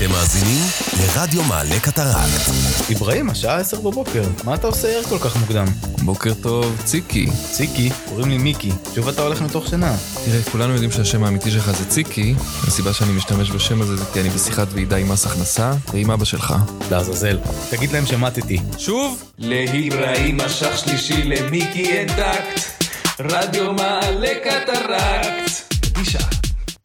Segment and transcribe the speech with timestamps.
[0.00, 0.62] אתם מאזינים
[0.98, 2.50] לרדיו מעלה קטרקט.
[2.92, 5.64] אברהים, השעה 10 בבוקר, מה אתה עושה ער כל כך מוקדם?
[6.04, 7.26] בוקר טוב, ציקי.
[7.52, 9.96] ציקי, קוראים לי מיקי, שוב אתה הולך מתוך שינה.
[10.24, 12.34] תראה, כולנו יודעים שהשם האמיתי שלך זה ציקי,
[12.66, 16.24] הסיבה שאני משתמש בשם הזה זה כי אני בשיחת ועידה עם מס הכנסה ועם אבא
[16.24, 16.54] שלך.
[16.90, 17.38] לעזאזל,
[17.70, 18.58] תגיד להם שמטתי.
[18.78, 19.22] שוב?
[19.38, 22.84] לאיברהים משך שלישי למיקי אין טקט
[23.18, 26.39] רדיו מעלה קטרקט קדישה.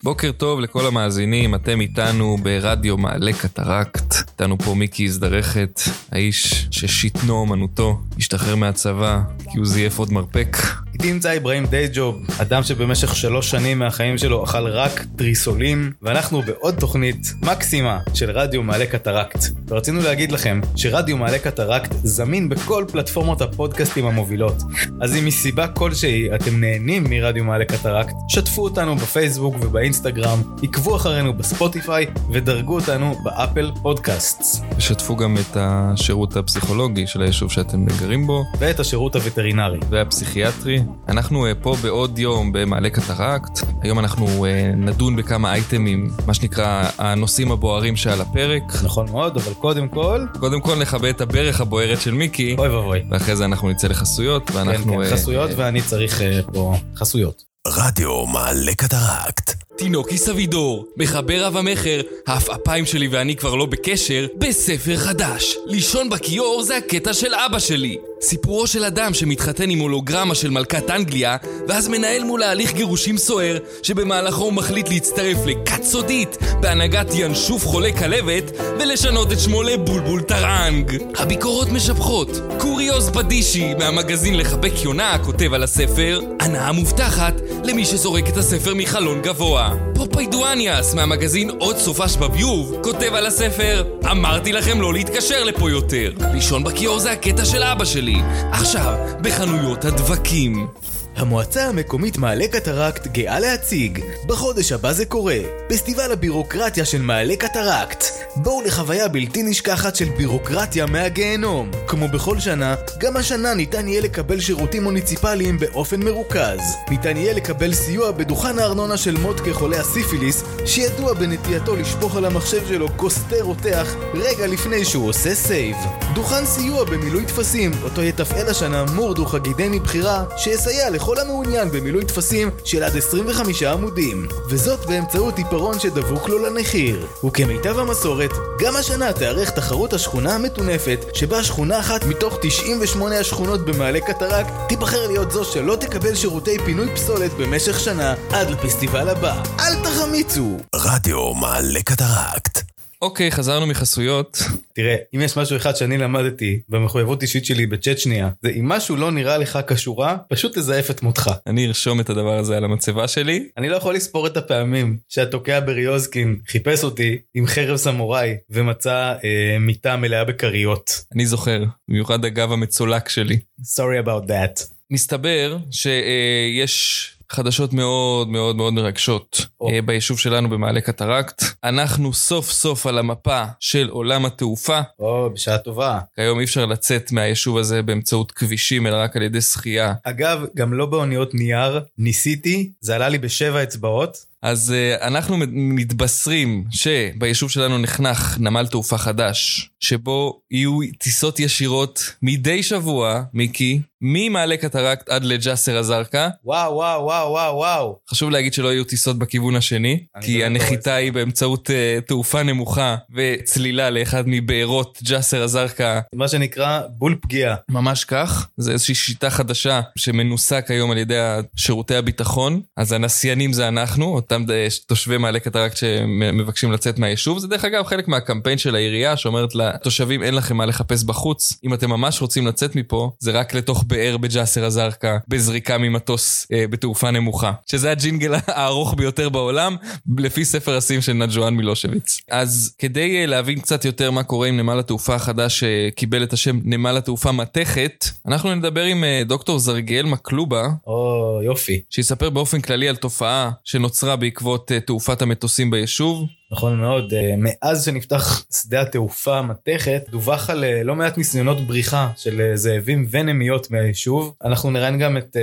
[0.05, 4.15] בוקר טוב לכל המאזינים, אתם איתנו ברדיו מעלה קטרקט.
[4.29, 5.81] איתנו פה מיקי הזדרכת,
[6.11, 9.21] האיש ששתנו אומנותו, השתחרר מהצבא
[9.51, 10.57] כי הוא זייף עוד מרפק.
[11.05, 16.75] איתי נמצא אברהים דייג'וב, אדם שבמשך שלוש שנים מהחיים שלו אכל רק טריסולים, ואנחנו בעוד
[16.75, 19.39] תוכנית מקסימה של רדיו מעלה קטרקט.
[19.67, 24.55] ורצינו להגיד לכם שרדיו מעלה קטרקט זמין בכל פלטפורמות הפודקאסטים המובילות.
[25.01, 31.33] אז אם מסיבה כלשהי אתם נהנים מרדיו מעלה קטרקט, שתפו אותנו בפייסבוק ובאינסטגרם, עקבו אחרינו
[31.33, 34.61] בספוטיפיי ודרגו אותנו ב Apple Podcasts.
[34.77, 39.79] ושתפו גם את השירות הפסיכולוגי של היישוב שאתם גרים בו, ואת השירות הווטרינרי.
[39.89, 40.81] והפסיכיאטרי.
[41.07, 43.59] אנחנו אה, פה בעוד יום במעלה קטרקט.
[43.81, 48.63] היום אנחנו אה, נדון בכמה אייטמים, מה שנקרא הנושאים הבוערים שעל הפרק.
[48.83, 53.03] נכון מאוד, אבל קודם כל, קודם כל נכבה את הברך הבוערת של מיקי, אוי ואבוי.
[53.11, 54.93] ואחרי זה אנחנו נצא לחסויות, כן, ואנחנו...
[54.93, 56.21] כן, אה, חסויות ואני צריך
[56.53, 57.43] פה חסויות.
[57.67, 59.64] רדיו מעלה קטרקט.
[59.77, 65.57] תינוקי סבידור, מחבר רב המכר, העפעפיים שלי ואני כבר לא בקשר, בספר חדש.
[65.65, 67.97] לישון בכיור זה הקטע של אבא שלי.
[68.21, 71.37] סיפורו של אדם שמתחתן עם הולוגרמה של מלכת אנגליה,
[71.67, 77.91] ואז מנהל מולה הליך גירושים סוער, שבמהלכו הוא מחליט להצטרף לכת סודית, בהנהגת ינשוף חולה
[77.91, 80.97] כלבת, ולשנות את שמו לבולבול טראנג.
[81.17, 82.29] הביקורות משבחות.
[82.57, 89.21] קוריוז בדישי מהמגזין לחבק יונה כותב על הספר, הנאה מובטחת למי שזורק את הספר מחלון
[89.21, 89.64] גבוה.
[89.95, 96.11] פופיידואניאס מהמגזין עוד סופש בביוב כותב על הספר אמרתי לכם לא להתקשר לפה יותר.
[96.33, 98.21] לישון בכיור זה הקטע של אבא שלי.
[98.51, 100.67] עכשיו בחנויות הדבקים
[101.15, 104.03] המועצה המקומית מעלה קטרקט גאה להציג.
[104.25, 105.37] בחודש הבא זה קורה.
[105.67, 108.03] פסטיבל הבירוקרטיה של מעלה קטרקט.
[108.35, 111.71] בואו לחוויה בלתי נשכחת של בירוקרטיה מהגיהנום.
[111.87, 116.59] כמו בכל שנה, גם השנה ניתן יהיה לקבל שירותים מוניציפליים באופן מרוכז.
[116.89, 122.67] ניתן יהיה לקבל סיוע בדוכן הארנונה של מודקה חולה הסיפיליס שידוע בנטייתו לשפוך על המחשב
[122.67, 125.75] שלו כוס תה רותח רגע לפני שהוא עושה save
[126.13, 132.49] דוכן סיוע במילוי טפסים אותו יתפעל השנה מורדו חגידי מבחירה שיסייע לכל המעוניין במילוי טפסים
[132.63, 139.49] של עד 25 עמודים וזאת באמצעות עיפרון שדבוק לו לנחיר וכמיטב המסורת, גם השנה תיערך
[139.49, 145.75] תחרות השכונה המטונפת שבה שכונה אחת מתוך 98 השכונות במעלה קטרקט תיבחר להיות זו שלא
[145.75, 150.57] תקבל שירותי פינוי פסולת במשך שנה עד לפסטיבל הבא אל תחמיצו!
[150.75, 152.74] רדיו מעלה קטרקט.
[153.05, 154.37] אוקיי, חזרנו מחסויות.
[154.73, 159.11] תראה, אם יש משהו אחד שאני למדתי במחויבות אישית שלי בצ'צ'ניה, זה אם משהו לא
[159.11, 161.31] נראה לך כשורה, פשוט תזייף את מותך.
[161.47, 163.47] אני ארשום את הדבר הזה על המצבה שלי.
[163.57, 169.57] אני לא יכול לספור את הפעמים שהתוקע בריוזקין חיפש אותי עם חרב סמוראי ומצא אה,
[169.59, 170.91] מיטה מלאה בכריות.
[171.13, 173.39] אני זוכר, במיוחד הגב המצולק שלי.
[173.61, 174.75] Sorry about that.
[174.91, 179.45] מסתבר שיש חדשות מאוד מאוד מאוד מרגשות.
[179.71, 181.43] אה, ביישוב שלנו במעלה קטרקט.
[181.63, 184.79] אנחנו סוף סוף על המפה של עולם התעופה.
[184.99, 185.99] או, בשעה טובה.
[186.15, 189.93] כיום אי אפשר לצאת מהיישוב הזה באמצעות כבישים, אלא רק על ידי שחייה.
[190.03, 194.34] אגב, גם לא באוניות נייר, ניסיתי, זה עלה לי בשבע אצבעות.
[194.45, 202.63] אז אה, אנחנו מתבשרים שביישוב שלנו נחנך נמל תעופה חדש, שבו יהיו טיסות ישירות מדי
[202.63, 206.27] שבוע, מיקי, ממעלה קטרקט עד לג'סר א-זרקא.
[206.43, 207.99] וואו, וואו, וואו, וואו, וואו.
[208.09, 212.95] חשוב להגיד שלא יהיו טיסות בכיוון השני, כי לא הנחיתה היא באמצעות אה, תעופה נמוכה
[213.15, 215.99] וצלילה לאחד מבארות ג'סר א-זרקא.
[216.15, 217.55] מה שנקרא בול פגיעה.
[217.69, 221.19] ממש כך, זה איזושהי שיטה חדשה שמנוסה היום על ידי
[221.55, 222.61] שירותי הביטחון.
[222.77, 227.39] אז הנסיינים זה אנחנו, אותם ד- תושבי מעלה קטרקט שמבקשים לצאת מהיישוב.
[227.39, 231.53] זה דרך אגב חלק מהקמפיין של העירייה שאומרת לתושבים אין לכם מה לחפש בחוץ.
[231.63, 236.65] אם אתם ממש רוצים לצאת מפה, זה רק לתוך באר בג'סר א-זרקא, בזריקה ממטוס אה,
[236.69, 237.51] בתעופה נמוכה.
[237.65, 239.75] שזה הג'ינגל הארוך ביותר בעולם,
[240.17, 242.21] לפי ספר השיאים של נג'ואן מילושביץ.
[242.31, 246.59] אז כדי אה, להבין קצת יותר מה קורה עם נמל התעופה החדש שקיבל את השם
[246.63, 251.05] נמל התעופה מתכת, אנחנו נדבר עם אה, דוקטור זרגיאל מקלובה, או,
[251.43, 251.81] יופי.
[251.89, 256.27] שיספר באופן כללי על תופעה שנוצרה בעקבות uh, תעופת המטוסים ביישוב.
[256.51, 257.13] נכון מאוד.
[257.13, 262.57] אה, מאז שנפתח שדה התעופה מתכת, דווח על אה, לא מעט ניסיונות בריחה של אה,
[262.57, 264.33] זאבים ונמיות מהיישוב.
[264.43, 265.37] אנחנו נראיין גם את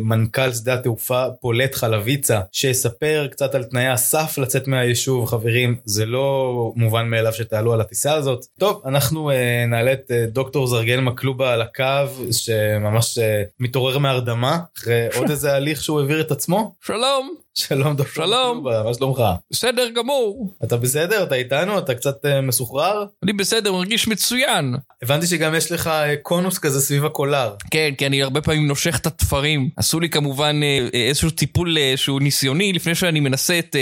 [0.00, 5.26] מנכ"ל שדה התעופה פולט חלביצה, שיספר קצת על תנאי הסף לצאת מהיישוב.
[5.28, 8.46] חברים, זה לא מובן מאליו שתעלו על הטיסה הזאת.
[8.58, 9.30] טוב, אנחנו
[9.68, 11.84] נעלה את דוקטור זרגל מקלובה על הקו,
[12.32, 13.18] שממש
[13.60, 16.74] מתעורר מהרדמה, אחרי עוד איזה הליך שהוא העביר את עצמו.
[16.80, 18.58] שלום, שלום דוקטור שלום.
[18.58, 19.22] מקלובה, מה שלומך?
[19.50, 20.37] בסדר גמור.
[20.64, 21.22] אתה בסדר?
[21.22, 21.78] אתה איתנו?
[21.78, 23.04] אתה קצת אה, מסוחרר?
[23.22, 24.74] אני בסדר, מרגיש מצוין.
[25.02, 27.54] הבנתי שגם יש לך אה, קונוס כזה סביב הקולר.
[27.70, 29.70] כן, כי אני הרבה פעמים נושך את התפרים.
[29.76, 33.76] עשו לי כמובן אה, איזשהו טיפול שהוא ניסיוני לפני שאני מנסה את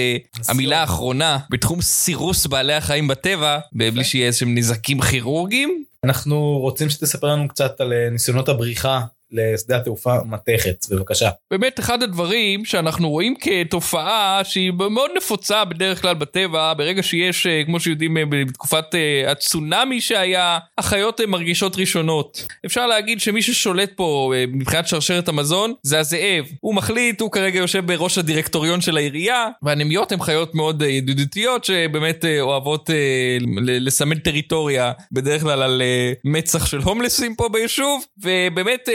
[0.49, 5.85] המילה האחרונה בתחום סירוס בעלי החיים בטבע, בלי שיהיה איזשהם נזקים כירורגיים.
[6.05, 9.01] אנחנו רוצים שתספר לנו קצת על ניסיונות הבריחה
[9.37, 11.31] לשדה התעופה מתכת, בבקשה.
[11.51, 17.63] באמת אחד הדברים שאנחנו רואים כתופעה שהיא מאוד נפוצה בדרך כלל בטבע, ברגע שיש, אה,
[17.67, 22.47] כמו שיודעים אה, בתקופת אה, הצונאמי שהיה, החיות אה, מרגישות ראשונות.
[22.67, 26.45] אפשר להגיד שמי ששולט פה מבחינת שרשרת המזון זה הזאב.
[26.61, 32.25] הוא מחליט, הוא כרגע יושב בראש הדירקטוריון של העירייה, והנמיות הן חיות מאוד ידידותיות שבאמת
[32.41, 32.91] אוהבות
[33.57, 35.83] לסמן טריטוריה, בדרך כלל על
[36.25, 38.89] מצח של הומלסים פה ביישוב, ובאמת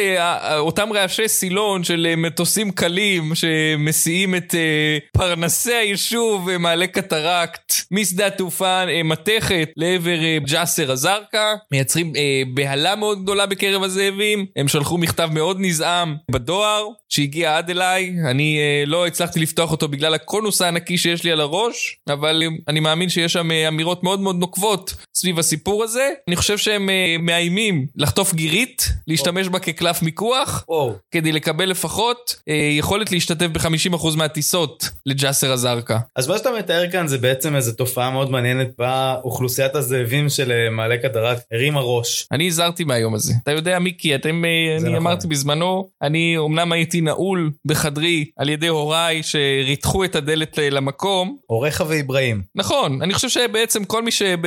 [0.57, 7.73] אותם רעשי סילון של אה, מטוסים קלים שמסיעים את אה, פרנסי היישוב אה, מעלה קטרקט
[7.91, 12.13] משדה התעופה מתכת לעבר ג'סר א-זרקא, מייצרים
[12.53, 18.59] בהלה מאוד גדולה בקרב הזאבים, הם שלחו מכתב מאוד נזעם בדואר שהגיע עד אליי, אני
[18.85, 23.33] לא הצלחתי לפתוח אותו בגלל הקונוס הענקי שיש לי על הראש, אבל אני מאמין שיש
[23.33, 26.09] שם אמירות מאוד מאוד נוקבות סביב הסיפור הזה.
[26.27, 26.89] אני חושב שהם
[27.19, 30.93] מאיימים לחטוף גירית, להשתמש בה כקלף מיקוח, וואו.
[31.11, 35.97] כדי לקבל לפחות אה, יכולת להשתתף ב-50% מהטיסות לג'סר א-זרקא.
[36.15, 40.51] אז מה שאתה מתאר כאן זה בעצם איזו תופעה מאוד מעניינת בה אוכלוסיית הזאבים של
[40.51, 42.27] אה, מעלה קטרקט הרימה ראש.
[42.31, 43.33] אני הזהרתי מהיום הזה.
[43.43, 44.95] אתה יודע, מיקי, אתם, אה, אני נכון.
[44.95, 51.37] אמרתי בזמנו, אני אומנם הייתי נעול בחדרי על ידי הוריי שריתחו את הדלת ל- למקום.
[51.47, 52.41] הוריך ואיברהים.
[52.55, 54.37] נכון, אני חושב שבעצם כל מי, שב,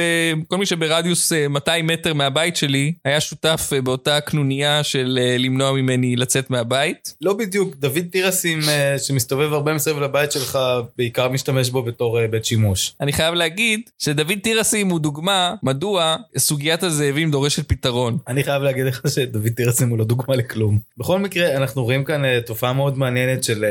[0.48, 5.36] כל מי שברדיוס אה, 200 מטר מהבית שלי היה שותף אה, באותה קנוניה של אה,
[5.54, 7.14] למנוע ממני לצאת מהבית.
[7.20, 10.58] לא בדיוק, דוד תירסים אה, שמסתובב הרבה מסביב לבית שלך
[10.98, 12.94] בעיקר משתמש בו בתור אה, בית שימוש.
[13.00, 18.18] אני חייב להגיד שדוד תירסים הוא דוגמה מדוע סוגיית הזאבים דורשת פתרון.
[18.28, 20.78] אני חייב להגיד לך שדוד תירסים הוא לא דוגמה לכלום.
[20.98, 23.64] בכל מקרה אנחנו רואים כאן אה, תופעה מאוד מעניינת של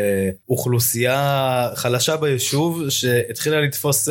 [0.49, 4.09] אוכלוסייה חלשה ביישוב שהתחילה לתפוס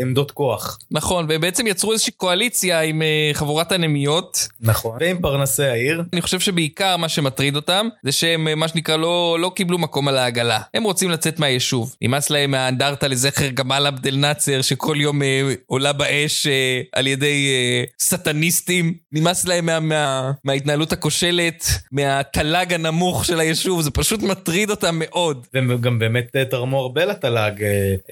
[0.00, 0.78] עמדות כוח.
[0.90, 4.48] נכון, והם בעצם יצרו איזושהי קואליציה עם חבורת הנמיות.
[4.60, 4.96] נכון.
[5.00, 6.02] ועם פרנסי העיר.
[6.12, 10.08] אני חושב שבעיקר מה שמטריד אותם זה שהם אה, מה שנקרא לא, לא קיבלו מקום
[10.08, 10.60] על העגלה.
[10.74, 11.94] הם רוצים לצאת מהיישוב.
[12.02, 16.52] נמאס להם מהאנדרטה לזכר גמל עבד אל נאצר שכל יום אה, עולה באש אה,
[16.92, 18.94] על ידי אה, סטניסטים.
[19.12, 25.46] נמאס להם מה, מה, מההתנהלות הכושלת, מהתל"ג הנמוך של היישוב, זה פשוט מטריד אותם מאוד.
[25.54, 27.62] והם גם באמת אה, תרמו הרבה לתל"ג.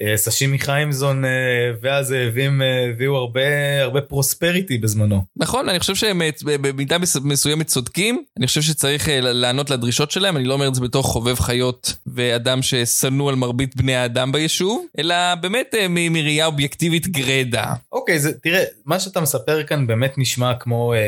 [0.01, 1.23] אה, סשימי חיימזון
[1.81, 2.61] והזאבים
[2.93, 3.41] הביאו הרבה
[3.81, 5.23] הרבה פרוספריטי בזמנו.
[5.37, 8.23] נכון, אני חושב שהם במידה מס- מסוימת צודקים.
[8.37, 11.93] אני חושב שצריך אה, לענות לדרישות שלהם, אני לא אומר את זה בתור חובב חיות
[12.07, 17.65] ואדם ששנוא על מרבית בני האדם ביישוב, אלא באמת אה, מ- מראייה אובייקטיבית גרידא.
[17.91, 20.99] אוקיי, זה, תראה, מה שאתה מספר כאן באמת נשמע כמו אה,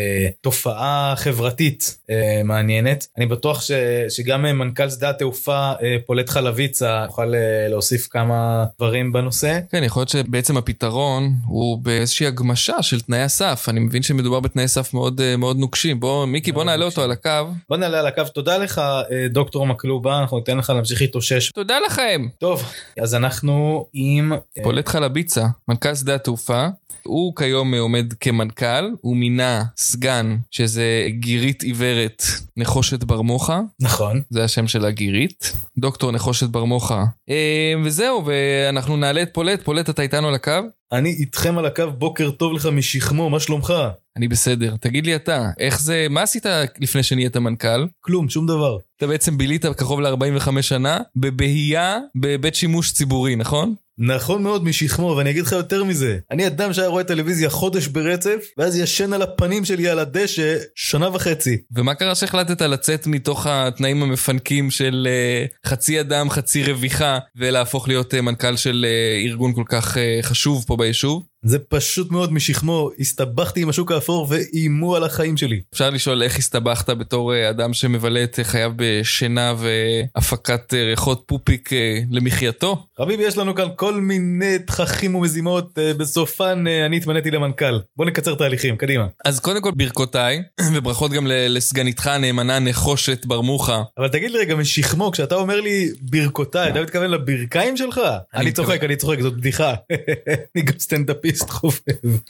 [0.42, 3.08] תופעה חברתית אה, מעניינת.
[3.18, 3.72] אני בטוח ש,
[4.10, 7.40] שגם אה, מנכ"ל שדה התעופה אה, פולט חלביצה יוכל אה,
[7.70, 9.60] להוסיף כמה דברים בנושא.
[9.72, 13.66] כן, יכול להיות שבעצם הפתרון הוא באיזושהי הגמשה של תנאי הסף.
[13.70, 16.00] אני מבין שמדובר בתנאי סף מאוד, אה, מאוד נוקשים.
[16.00, 17.02] בוא, מיקי, בוא נעלה נוקשים.
[17.02, 17.52] אותו על הקו.
[17.76, 21.52] בוא נעלה על הקו, תודה לך אה, דוקטור מקלובה, אנחנו ניתן לך להמשיך להתאושש.
[21.52, 22.28] תודה לכם.
[22.40, 22.64] טוב,
[23.02, 24.34] אז אנחנו עם...
[24.34, 26.68] אה, פולט חלביצה, מנכ"ל שדה התעופה.
[27.08, 32.24] הוא כיום עומד כמנכ"ל, הוא מינה סגן, שזה גירית עיוורת
[32.58, 34.22] נחושת בר מוחה, נכון.
[34.30, 37.04] זה השם של הגירית, דוקטור נחושת בר מוחה.
[37.30, 40.52] אה, וזהו, ואנחנו נעלה את פולט, פולט אתה איתנו על הקו?
[40.92, 43.74] אני איתכם על הקו, בוקר טוב לך משכמו, מה שלומך?
[44.18, 46.46] אני בסדר, תגיד לי אתה, איך זה, מה עשית
[46.80, 47.86] לפני שנהיית מנכ"ל?
[48.02, 48.78] כלום, שום דבר.
[48.98, 53.76] אתה בעצם בילית קרוב ל-45 שנה בבהייה בבית שימוש ציבורי, נכון?
[53.98, 56.18] נכון מאוד משכמו, ואני אגיד לך יותר מזה.
[56.32, 61.10] אני אדם שהיה רואה טלוויזיה חודש ברצף, ואז ישן על הפנים שלי על הדשא שנה
[61.10, 61.58] וחצי.
[61.76, 68.14] ומה קרה שהחלטת לצאת מתוך התנאים המפנקים של uh, חצי אדם, חצי רוויחה, ולהפוך להיות
[68.14, 71.24] uh, מנכ"ל של uh, ארגון כל כך uh, חשוב פה ביישוב?
[71.46, 75.62] זה פשוט מאוד משכמו, הסתבכתי עם השוק האפור ואיימו על החיים שלי.
[75.74, 81.74] אפשר לשאול איך הסתבכת בתור אה, אדם שמבלה את חייו בשינה והפקת אה, ריחות פופיק
[81.74, 82.86] אה, למחייתו?
[82.98, 87.80] חביבי, יש לנו כאן כל מיני תככים ומזימות, בסופן אני התמניתי למנכ"ל.
[87.98, 89.08] בוא נקצר תהליכים, קדימה.
[89.26, 90.42] אז קודם כל ברכותיי,
[90.76, 93.84] וברכות גם לסגניתך הנאמנה נחושת ברמוחה.
[93.98, 98.02] אבל תגיד לי רגע, משכמו, כשאתה אומר לי ברכותיי, אתה מתכוון לברכיים שלך?
[98.34, 99.74] אני צוחק, אני צוחק, זאת בדיחה.
[100.56, 101.80] אני גם סטנדאפיסט חובב.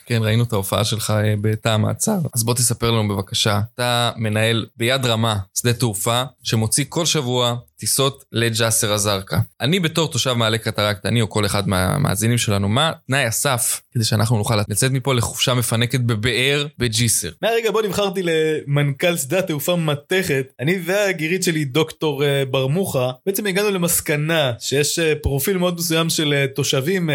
[0.06, 2.18] כן, ראינו את ההופעה שלך אה, בתא המעצר.
[2.34, 8.24] אז בוא תספר לנו בבקשה, אתה מנהל ביד רמה שדה תעופה שמוציא כל שבוע טיסות
[8.32, 9.38] לג'סר א-זרקא.
[9.62, 14.04] אני בתור תושב מעלה קטרקט, אני או כל אחד מהמאזינים שלנו, מה תנאי הסף כדי
[14.04, 17.30] שאנחנו נוכל לצאת מפה לחופשה מפנקת בבאר בג'סר?
[17.42, 23.72] מהרגע בו נבחרתי למנכ"ל שדה התעופה מתכת, אני והגירית שלי דוקטור אה, ברמוחה, בעצם הגענו
[23.72, 27.10] למסקנה שיש אה, פרופיל מאוד מסוים של אה, תושבים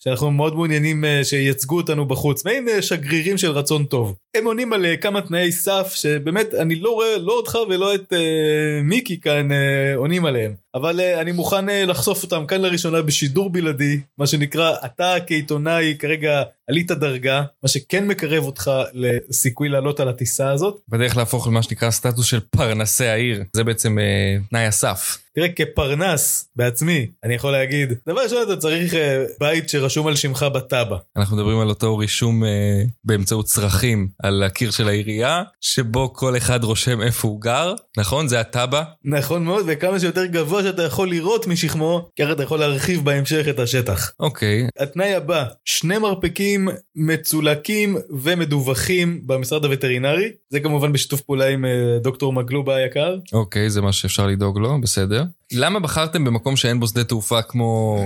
[0.00, 4.14] שאנחנו מאוד מעוניינים שייצגו אותנו בחוץ, מעין שגרירים של רצון טוב.
[4.34, 8.12] הם עונים על אה, כמה תנאי סף שבאמת אני לא רואה לא אותך ולא את
[8.12, 10.54] אה, מיקי כאן אה, עונים עליהם.
[10.74, 15.96] אבל uh, אני מוכן uh, לחשוף אותם כאן לראשונה בשידור בלעדי, מה שנקרא, אתה כעיתונאי
[15.98, 20.80] כרגע עלית דרגה, מה שכן מקרב אותך לסיכוי לעלות על הטיסה הזאת.
[20.88, 23.42] בדרך להפוך למה שנקרא סטטוס של פרנסי העיר.
[23.52, 25.23] זה בעצם אה, תנאי הסף.
[25.36, 28.96] תראה, כפרנס בעצמי, אני יכול להגיד, דבר ראשון אתה צריך uh,
[29.40, 30.98] בית שרשום על שמך בטאבה.
[31.16, 36.64] אנחנו מדברים על אותו רישום אה, באמצעות צרכים על הקיר של העירייה, שבו כל אחד
[36.64, 38.28] רושם איפה הוא גר, נכון?
[38.28, 38.82] זה הטאבה.
[39.04, 43.58] נכון מאוד, וכמה שיותר גבוה שאתה יכול לראות משכמו, ככה אתה יכול להרחיב בהמשך את
[43.58, 44.12] השטח.
[44.20, 51.98] אוקיי, התנאי הבא, שני מרפקים מצולקים ומדווחים במשרד הווטרינרי, זה כמובן בשיתוף פעולה עם אה,
[52.02, 53.16] דוקטור מגלובה היקר.
[53.32, 55.23] אוקיי, זה מה שאפשר לדאוג לו, בסדר.
[55.52, 57.98] למה בחרתם במקום שאין בו שדה תעופה כמו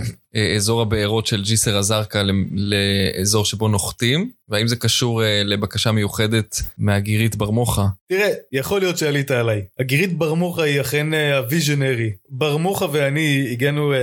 [0.57, 4.31] אזור הבארות של ג'יסר א-זרקא לאזור שבו נוחתים?
[4.49, 7.87] והאם זה קשור אה, לבקשה מיוחדת מהגירית ברמוחה?
[8.09, 9.65] תראה, יכול להיות שעלית עליי.
[9.79, 12.11] הגירית ברמוחה היא אכן אה, הוויז'נרי.
[12.31, 13.99] ברמוחה ואני הגענו אה,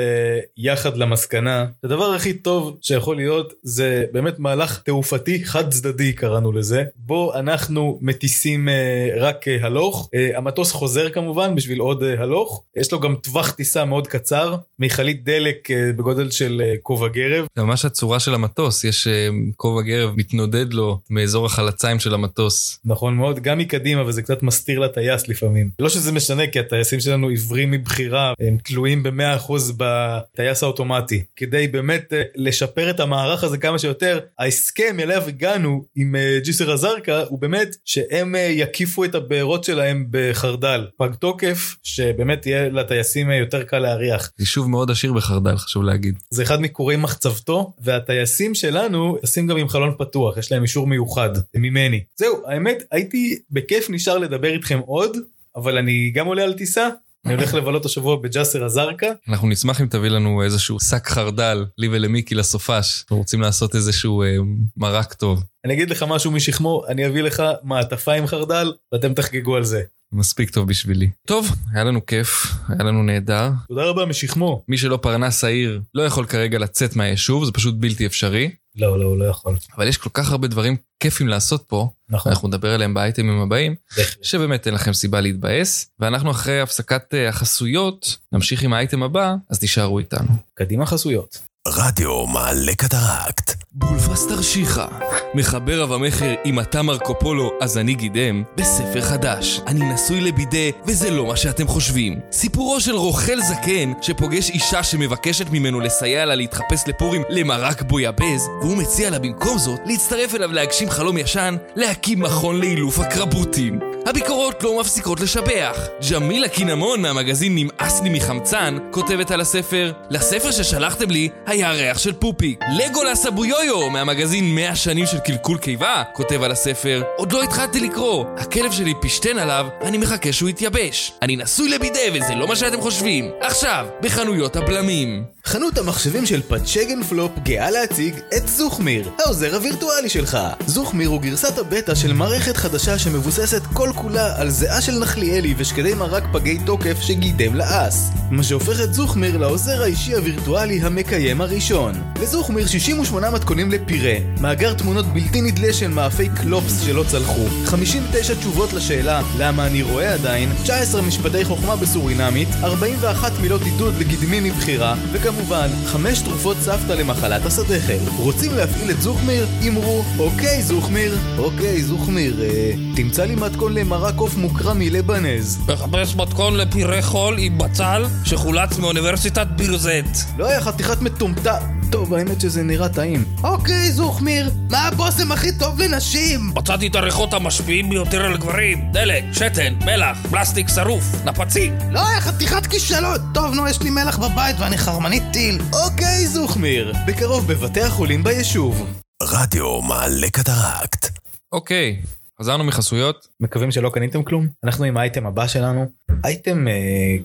[0.58, 6.84] יחד למסקנה, הדבר הכי טוב שיכול להיות זה באמת מהלך תעופתי חד צדדי קראנו לזה,
[6.96, 10.10] בו אנחנו מטיסים אה, רק אה, הלוך.
[10.15, 12.63] אה, המטוס חוזר כמובן בשביל עוד אה, הלוך.
[12.75, 17.45] יש לו גם טווח טיסה מאוד קצר, מכלית דלק אה, בגודל של אה, כובע גרב.
[17.55, 22.79] זה ממש הצורה של המטוס, יש אה, כובע גרב מתנודד לו מאזור החלציים של המטוס.
[22.86, 25.69] נכון מאוד, גם מקדימה וזה קצת מסתיר לטייס לפעמים.
[25.79, 31.24] לא שזה משנה כי הטייסים שלנו עיוורים מבחירה, הם תלויים ב-100% בטייס האוטומטי.
[31.36, 37.24] כדי באמת אה, לשפר את המערך הזה כמה שיותר, ההסכם אליו הגענו עם ג'יסר א-זרקא
[37.29, 40.88] הוא באמת שהם יקיפו את הבארות שלהם בחרדל.
[40.98, 44.31] פג תוקף, שבאמת יהיה לטייסים יותר קל להריח.
[44.39, 46.04] יישוב מאוד עשיר בחרדל, חשוב להגיד.
[46.29, 51.29] זה אחד מקורי מחצבתו, והטייסים שלנו טסים גם עם חלון פתוח, יש להם אישור מיוחד
[51.55, 52.03] ממני.
[52.15, 55.17] זהו, האמת, הייתי בכיף נשאר לדבר איתכם עוד,
[55.55, 56.89] אבל אני גם עולה על טיסה,
[57.25, 59.12] אני הולך לבלות השבוע בג'סר א-זרקא.
[59.29, 63.01] אנחנו נשמח אם תביא לנו איזשהו שק חרדל, לי ולמיקי לסופש.
[63.01, 64.38] אנחנו רוצים לעשות איזשהו אה,
[64.77, 65.43] מרק טוב.
[65.65, 69.81] אני אגיד לך משהו משכמו, אני אביא לך מעטפה עם חרדל, ואתם תחגגו על זה.
[70.13, 71.09] מספיק טוב בשבילי.
[71.27, 73.50] טוב, היה לנו כיף, היה לנו נהדר.
[73.67, 74.63] תודה רבה משכמו.
[74.67, 78.51] מי שלא פרנס העיר לא יכול כרגע לצאת מהיישוב, זה פשוט בלתי אפשרי.
[78.75, 79.55] לא, לא, הוא לא יכול.
[79.77, 82.31] אבל יש כל כך הרבה דברים כיפים לעשות פה, נכון.
[82.31, 84.24] אנחנו נדבר עליהם באייטמים הבאים, בהחלט.
[84.24, 89.59] שבאמת אין לכם סיבה להתבאס, ואנחנו אחרי הפסקת אה, החסויות נמשיך עם האייטם הבא, אז
[89.59, 90.29] תישארו איתנו.
[90.53, 91.38] קדימה חסויות.
[91.67, 93.64] רדיו מעלה קטרקט.
[93.77, 94.86] בולפס תרשיחא,
[95.34, 99.62] מחבר רב המכר אם אתה מרקו פולו אז אני גידם, בספר חדש.
[99.67, 102.20] אני נשוי לבידה וזה לא מה שאתם חושבים.
[102.32, 108.77] סיפורו של רוכל זקן שפוגש אישה שמבקשת ממנו לסייע לה להתחפש לפורים למרק בויאבז והוא
[108.77, 113.79] מציע לה במקום זאת להצטרף אליו להגשים חלום ישן, להקים מכון לאילוף הקרבוטים.
[114.05, 115.77] הביקורות לא מפסיקות לשבח.
[116.12, 122.13] ג'מילה קינמון מהמגזין נמאס לי מחמצן כותבת על הספר לספר ששלחתם לי היה ריח של
[122.13, 122.60] פופיק.
[122.79, 127.79] לגולס אבו יויו מהמגזין 100 שנים של קלקול קיבה כותב על הספר עוד לא התחלתי
[127.79, 128.25] לקרוא.
[128.38, 131.13] הכלב שלי פשטן עליו ואני מחכה שהוא יתייבש.
[131.22, 133.31] אני נשוי לבידה וזה לא מה שאתם חושבים.
[133.41, 135.34] עכשיו, בחנויות הבלמים.
[135.45, 140.37] חנות המחשבים של פצ'גן פלופ גאה להציג את זוכמיר, העוזר הווירטואלי שלך.
[140.67, 145.93] זוכמיר הוא גרסת הבטא של מערכת חדשה שמבוססת כל כולה על זיעה של נחליאלי ושקדי
[145.93, 148.09] מרק פגי תוקף שגידם לאס.
[148.31, 151.93] מה שהופך את זוכמיר לעוזר האישי הווירטואלי המקיים הראשון.
[152.21, 158.73] לזוכמיר 68 מתכונים לפירה, מאגר תמונות בלתי נדלה של מאפי קלופס שלא צלחו, 59 תשובות
[158.73, 165.34] לשאלה למה אני רואה עדיין, 19 משפטי חוכמה בסורינמית, 41 מילות עידוד לגידמין מבחירה, וכמובן
[165.35, 168.11] וכמובן, חמש תרופות סבתא למחלת הסדכל.
[168.17, 169.47] רוצים להפעיל את זוכמיר?
[169.67, 171.17] אמרו, אוקיי זוכמיר.
[171.37, 175.59] אוקיי זוכמיר, אה, תמצא לי מתכון למרק עוף מוקרא מלבנז.
[175.67, 180.37] מחפש מתכון לפירה חול עם בצל שחולץ מאוניברסיטת בירזט.
[180.37, 181.84] לא היה חתיכת מטומטם.
[181.91, 183.25] טוב, האמת שזה נראה טעים.
[183.43, 186.51] אוקיי זוכמיר, מה הבושם הכי טוב לנשים?
[186.55, 188.91] מצאתי את הריחות המשפיעים ביותר על גברים.
[188.91, 191.77] דלק, שתן, מלח, פלסטיק שרוף, נפצים.
[191.91, 193.17] לא היה חתיכת כישלון.
[193.33, 195.61] טוב, נו, יש לי מלח בבית ואני חרמנית טיל.
[195.73, 198.87] אוקיי זוכמיר, בקרוב בבתי החולים ביישוב.
[199.23, 201.19] רדיו מעלה קטרקט.
[201.51, 202.01] אוקיי,
[202.39, 203.27] חזרנו מחסויות.
[203.39, 204.47] מקווים שלא קניתם כלום.
[204.63, 205.85] אנחנו עם האייטם הבא שלנו.
[206.23, 206.73] אייטם אה,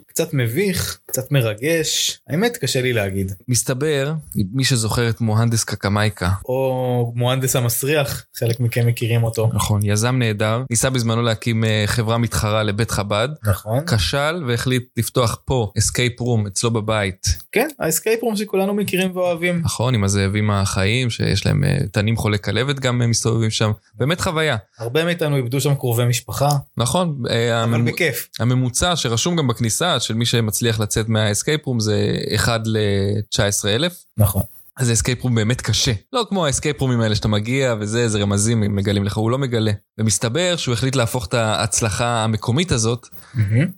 [0.07, 2.21] קצת מביך, קצת מרגש.
[2.29, 3.33] האמת קשה לי להגיד.
[3.49, 4.13] מסתבר,
[4.53, 9.51] מי שזוכר את מוהנדס קקמייקה, או מוהנדס המסריח, חלק מכם מכירים אותו.
[9.53, 13.87] נכון, יזם נהדר, ניסה בזמנו להקים אה, חברה מתחרה לבית חב"ד, נכון.
[13.87, 17.27] כשל והחליט לפתוח פה escape room אצלו בבית.
[17.53, 19.61] כן, ה escape room שכולנו מכירים ואוהבים.
[19.65, 23.71] נכון, עם הזאבים החיים, שיש להם אה, תנים חולי כלבת גם מסתובבים שם.
[23.95, 24.57] באמת חוויה.
[24.79, 28.29] הרבה מאיתנו איבדו שם קרובי משפחה, נכון, אה, אבל הממ- בכיף.
[28.41, 33.93] הממוצע שרשום גם בכניסה של מי שמצליח לצאת מה escape room זה 1 ל-19,000.
[34.17, 34.43] נכון.
[34.77, 35.93] אז זה escape room באמת קשה.
[36.13, 39.39] לא כמו האסקייפ רומים האלה שאתה מגיע וזה, איזה רמזים הם מגלים לך, הוא לא
[39.39, 39.73] מגלה.
[39.99, 43.07] ומסתבר שהוא החליט להפוך את ההצלחה המקומית הזאת,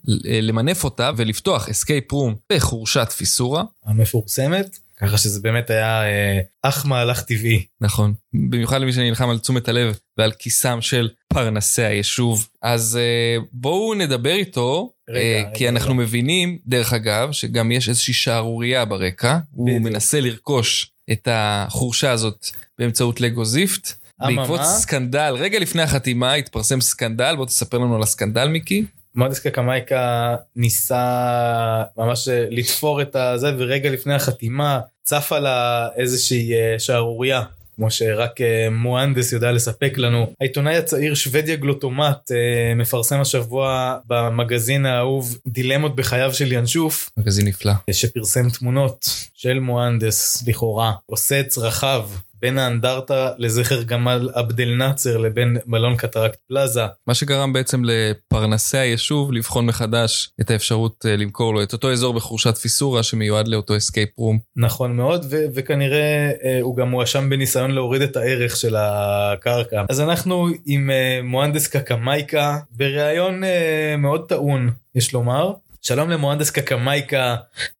[0.05, 3.63] ל- למנף אותה ולפתוח escape room בחורשת פיסורה.
[3.85, 7.65] המפורסמת, ככה שזה באמת היה אה, אה מהלך טבעי.
[7.81, 8.13] נכון.
[8.33, 12.47] במיוחד למי שנלחם על תשומת הלב ועל כיסם של פרנסי היישוב.
[12.61, 16.03] אז אה, בואו נדבר איתו, רגע, אה, רגע, כי אנחנו רגע.
[16.03, 19.37] מבינים, דרך אגב, שגם יש איזושהי שערורייה ברקע.
[19.51, 19.83] הוא בדיוק.
[19.83, 22.47] מנסה לרכוש את החורשה הזאת
[22.79, 24.03] באמצעות לגו זיפט.
[24.19, 28.85] בעקבות סקנדל, רגע לפני החתימה התפרסם סקנדל, בוא תספר לנו על הסקנדל מיקי.
[29.15, 36.79] מודס קקמייקה ניסה ממש אה, לתפור את הזה ורגע לפני החתימה צפה לה איזושהי אה,
[36.79, 37.43] שערורייה.
[37.75, 40.33] כמו שרק אה, מוהנדס יודע לספק לנו.
[40.41, 47.73] העיתונאי הצעיר שוודיה גלוטומט אה, מפרסם השבוע במגזין האהוב דילמות בחייו של ינשוף מגזין נפלא.
[47.91, 52.09] שפרסם תמונות של מוהנדס לכאורה עושה צרכיו
[52.43, 56.81] בין האנדרטה לזכר גמל עבד אל נאצר לבין מלון קטרקט פלאזה.
[57.07, 62.13] מה שגרם בעצם לפרנסי היישוב לבחון מחדש את האפשרות אה, למכור לו את אותו אזור
[62.13, 64.39] בחורשת פיסורה שמיועד לאותו escape room.
[64.55, 69.83] נכון מאוד ו- וכנראה אה, הוא גם מואשם בניסיון להוריד את הערך של הקרקע.
[69.89, 75.53] אז אנחנו עם אה, מוהנדס קקמייקה בריאיון אה, מאוד טעון יש לומר.
[75.85, 77.35] שלום למוהנדס קקמייקה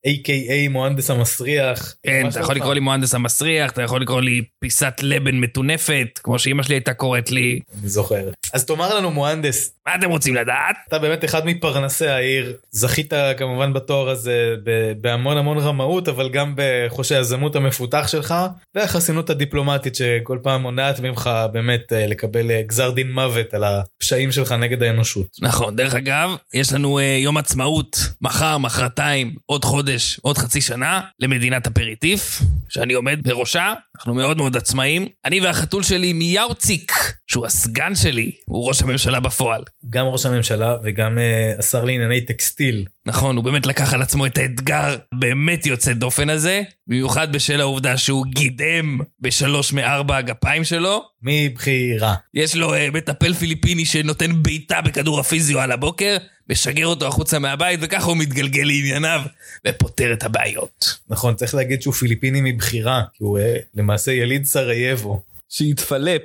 [0.07, 1.95] a.k.a מוהנדס המסריח.
[2.03, 2.57] כן, אתה יכול שלומך?
[2.57, 6.93] לקרוא לי מוהנדס המסריח, אתה יכול לקרוא לי פיסת לבן מטונפת, כמו שאימא שלי הייתה
[6.93, 7.59] קוראת לי.
[7.79, 8.29] אני זוכר.
[8.53, 10.75] אז תאמר לנו מוהנדס מה אתם רוצים לדעת?
[10.87, 14.55] אתה באמת אחד מפרנסי העיר זכית כמובן בתואר הזה
[15.01, 18.35] בהמון המון רמאות אבל גם בחוש היזמות המפותח שלך
[18.75, 24.31] והחסינות הדיפלומטית שכל פעם מונעת ממך באמת אה, לקבל אה, גזר דין מוות על הפשעים
[24.31, 25.27] שלך נגד האנושות.
[25.41, 31.01] נכון, דרך אגב, יש לנו אה, יום עצמאות, מחר, מחרתיים, עוד חודש, עוד חצי שנה,
[31.19, 35.07] למדינת אפריטיף, שאני עומד בראשה, אנחנו מאוד מאוד עצמאים.
[35.25, 36.91] אני והחתול שלי מיאוצ'יק,
[37.27, 39.63] שהוא הסגן שלי, הוא ראש הממשלה בפועל.
[39.89, 42.85] גם ראש הממשלה וגם אה, השר לענייני טקסטיל.
[43.05, 47.97] נכון, הוא באמת לקח על עצמו את האתגר באמת יוצא דופן הזה, במיוחד בשל העובדה
[47.97, 51.03] שהוא גידם בשלוש מארבע הגפיים שלו.
[51.21, 52.15] מבחירה.
[52.33, 56.17] יש לו uh, מטפל פיליפיני שנותן בעיטה בכדור הפיזיו על הבוקר,
[56.49, 59.21] משגר אותו החוצה מהבית, וככה הוא מתגלגל לענייניו
[59.67, 60.97] ופותר את הבעיות.
[61.09, 65.21] נכון צריך להגיד שהוא פיליפיני מבחירה כי הוא אה, למעשה יליד סרייבו.
[65.49, 66.23] שהתפלפ.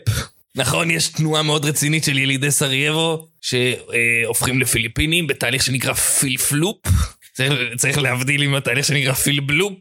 [0.59, 6.77] נכון, יש תנועה מאוד רצינית של ילידי סרייבו, שהופכים לפיליפינים בתהליך שנקרא פילפלופ.
[7.33, 9.79] צריך, צריך להבדיל עם התהליך שנקרא פילבלופ,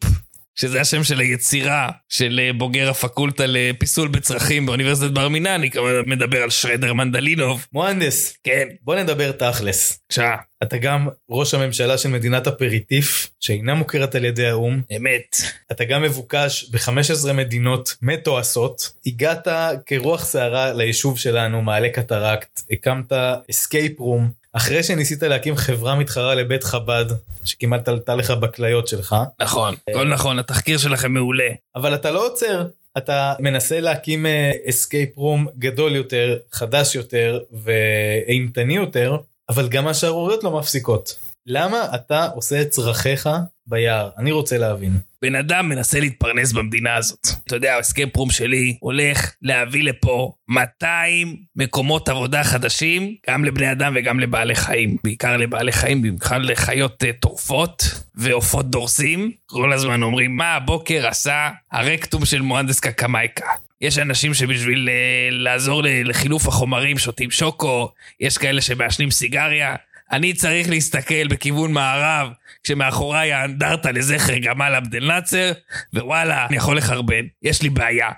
[0.59, 5.91] שזה השם של היצירה של אה, בוגר הפקולטה לפיסול בצרכים באוניברסיטת בר מינן, אני כמובן
[6.05, 7.67] מדבר על שרדר מנדלינוב.
[7.73, 9.99] מוהנדס כן, בוא נדבר תכלס.
[10.03, 14.81] בבקשה, אתה גם ראש הממשלה של מדינת אפריטיף שאינה מוכרת על ידי האו"ם.
[14.97, 15.35] אמת.
[15.71, 18.91] אתה גם מבוקש ב-15 מדינות מתועשות.
[19.05, 19.47] הגעת
[19.85, 23.11] כרוח סערה ליישוב שלנו, מעלה קטרקט, הקמת
[23.49, 27.05] escape room, אחרי שניסית להקים חברה מתחרה לבית חב"ד,
[27.45, 31.49] שכמעט עלתה לך בכליות שלך, נכון, הכל נכון, התחקיר שלכם מעולה.
[31.75, 32.65] אבל אתה לא עוצר.
[32.97, 34.25] אתה מנסה להקים
[34.69, 39.17] escape room גדול יותר, חדש יותר ואימתני יותר,
[39.49, 41.17] אבל גם השערוריות לא מפסיקות.
[41.49, 43.29] למה אתה עושה את צרכיך
[43.67, 44.09] ביער?
[44.17, 44.97] אני רוצה להבין.
[45.21, 47.27] בן אדם מנסה להתפרנס במדינה הזאת.
[47.45, 53.93] אתה יודע, ההסכם פרום שלי הולך להביא לפה 200 מקומות עבודה חדשים, גם לבני אדם
[53.95, 54.97] וגם לבעלי חיים.
[55.03, 57.83] בעיקר לבעלי חיים, במיוחד לחיות טורפות
[58.15, 59.31] ועופות דורסים.
[59.45, 63.47] כל הזמן אומרים, מה הבוקר עשה הרקטום של מוהנדס קקמייקה?
[63.81, 69.75] יש אנשים שבשביל uh, לעזור לחילוף החומרים שותים שוקו, יש כאלה שמעשנים סיגריה.
[70.11, 72.29] אני צריך להסתכל בכיוון מערב,
[72.63, 75.51] כשמאחוריי האנדרטה לזכר גמל עבד אל נאצר,
[75.93, 78.09] ווואלה, אני יכול לחרבן, יש לי בעיה.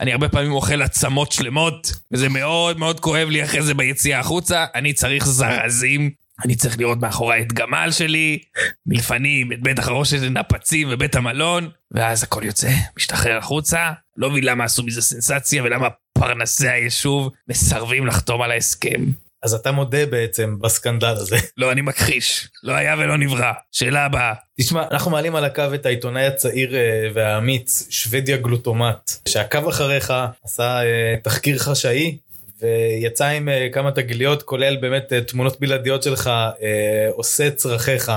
[0.00, 4.64] אני הרבה פעמים אוכל עצמות שלמות, וזה מאוד מאוד כואב לי אחרי זה ביציאה החוצה,
[4.74, 6.10] אני צריך זרזים.
[6.44, 8.38] אני צריך לראות מאחוריי את גמל שלי,
[8.86, 13.90] מלפנים, את בית החרושת לנפצים ובית המלון, ואז הכל יוצא, משתחרר החוצה.
[14.16, 19.04] לא מבין למה עשו מזה סנסציה ולמה פרנסי היישוב מסרבים לחתום על ההסכם.
[19.42, 21.36] אז אתה מודה בעצם בסקנדל הזה.
[21.56, 22.48] לא, אני מכחיש.
[22.62, 23.52] לא היה ולא נברא.
[23.72, 24.34] שאלה הבאה.
[24.60, 30.12] תשמע, אנחנו מעלים על הקו את העיתונאי הצעיר אה, והאמיץ, שוודיה גלוטומט, שעקב אחריך,
[30.44, 32.16] עשה אה, תחקיר חשאי,
[32.62, 36.30] ויצא עם אה, כמה תגליות, כולל באמת תמונות בלעדיות שלך,
[37.12, 38.12] עושה צרכיך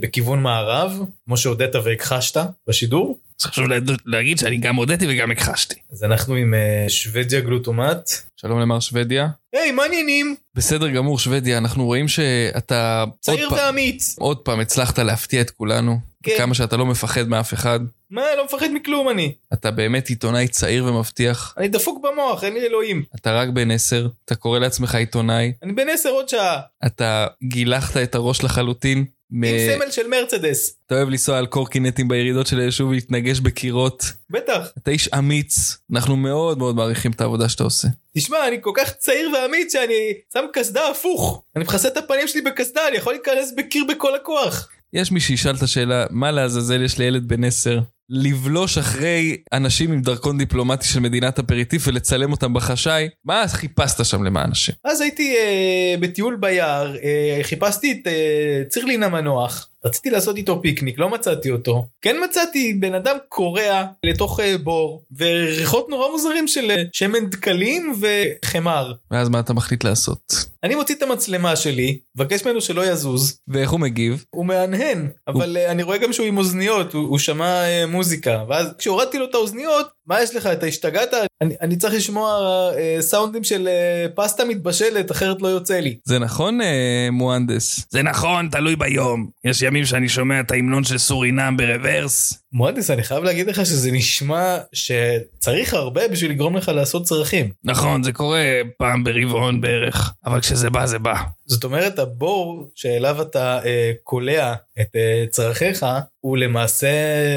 [0.00, 3.18] בכיוון מערב, כמו שהודית והכחשת בשידור.
[3.42, 3.64] אז חשוב
[4.06, 5.74] להגיד שאני גם הודיתי וגם הכחשתי.
[5.92, 6.54] אז אנחנו עם
[6.88, 8.10] שוודיה גלוטומט.
[8.36, 9.28] שלום למר שוודיה.
[9.52, 10.36] היי, מה העניינים?
[10.54, 13.04] בסדר גמור, שוודיה, אנחנו רואים שאתה...
[13.20, 14.16] צעיר עוד ואמיץ.
[14.18, 15.98] עוד פעם הצלחת להפתיע את כולנו.
[16.22, 16.32] כן.
[16.38, 17.80] כמה שאתה לא מפחד מאף אחד.
[18.10, 19.34] מה, לא מפחד מכלום אני.
[19.52, 21.54] אתה באמת עיתונאי צעיר ומבטיח.
[21.58, 23.02] אני דפוק במוח, אין לי אלוהים.
[23.14, 25.52] אתה רק בן עשר, אתה קורא לעצמך עיתונאי.
[25.62, 26.60] אני בן עשר עוד שעה.
[26.86, 29.04] אתה גילחת את הראש לחלוטין.
[29.34, 30.76] מ- עם סמל של מרצדס.
[30.86, 34.04] אתה אוהב לנסוע על קורקינטים בירידות של היישוב ולהתנגש בקירות.
[34.30, 34.68] בטח.
[34.78, 37.88] אתה איש אמיץ, אנחנו מאוד מאוד מעריכים את העבודה שאתה עושה.
[38.16, 39.94] תשמע, אני כל כך צעיר ואמיץ שאני
[40.32, 41.42] שם קסדה הפוך.
[41.56, 44.68] אני מכסה את הפנים שלי בקסדה, אני יכול להיכנס בקיר בכל הכוח.
[44.92, 47.80] יש מי שישאל את השאלה, מה לעזאזל יש לילד בן עשר?
[48.10, 53.08] לבלוש אחרי אנשים עם דרכון דיפלומטי של מדינת אפריטיף ולצלם אותם בחשאי?
[53.24, 54.72] מה חיפשת שם למען השם?
[54.84, 60.98] אז הייתי אה, בטיול ביער, אה, חיפשתי את אה, צירלין המנוח, רציתי לעשות איתו פיקניק,
[60.98, 61.88] לא מצאתי אותו.
[62.02, 67.94] כן מצאתי בן אדם קורע לתוך אה, בור, וריחות נורא מוזרים של אה, שמן דקלים
[68.00, 68.92] וחמר.
[69.10, 70.52] ואז מה אתה מחליט לעשות?
[70.64, 74.24] אני מוציא את המצלמה שלי, מבקש ממנו שלא יזוז, ואיך הוא מגיב?
[74.30, 78.44] הוא מהנהן, אבל אה, אני רואה גם שהוא עם אוזניות, הוא, הוא שמע אה, מוזיקה,
[78.48, 81.14] ואז כשהורדתי לו את האוזניות, מה יש לך, אתה השתגעת?
[81.40, 82.30] אני, אני צריך לשמוע
[82.76, 85.98] אה, סאונדים של אה, פסטה מתבשלת, אחרת לא יוצא לי.
[86.04, 87.86] זה נכון, אה, מוהנדס?
[87.90, 89.30] זה נכון, תלוי ביום.
[89.44, 92.42] יש ימים שאני שומע את ההמנון של סורינם ברוורס.
[92.52, 97.50] מועדס, אני חייב להגיד לך שזה נשמע שצריך הרבה בשביל לגרום לך לעשות צרכים.
[97.64, 98.44] נכון, זה קורה
[98.78, 101.14] פעם ברבעון בערך, אבל כשזה בא, זה בא.
[101.46, 105.86] זאת אומרת, הבור שאליו אתה אה, קולע את אה, צרכיך,
[106.20, 106.88] הוא למעשה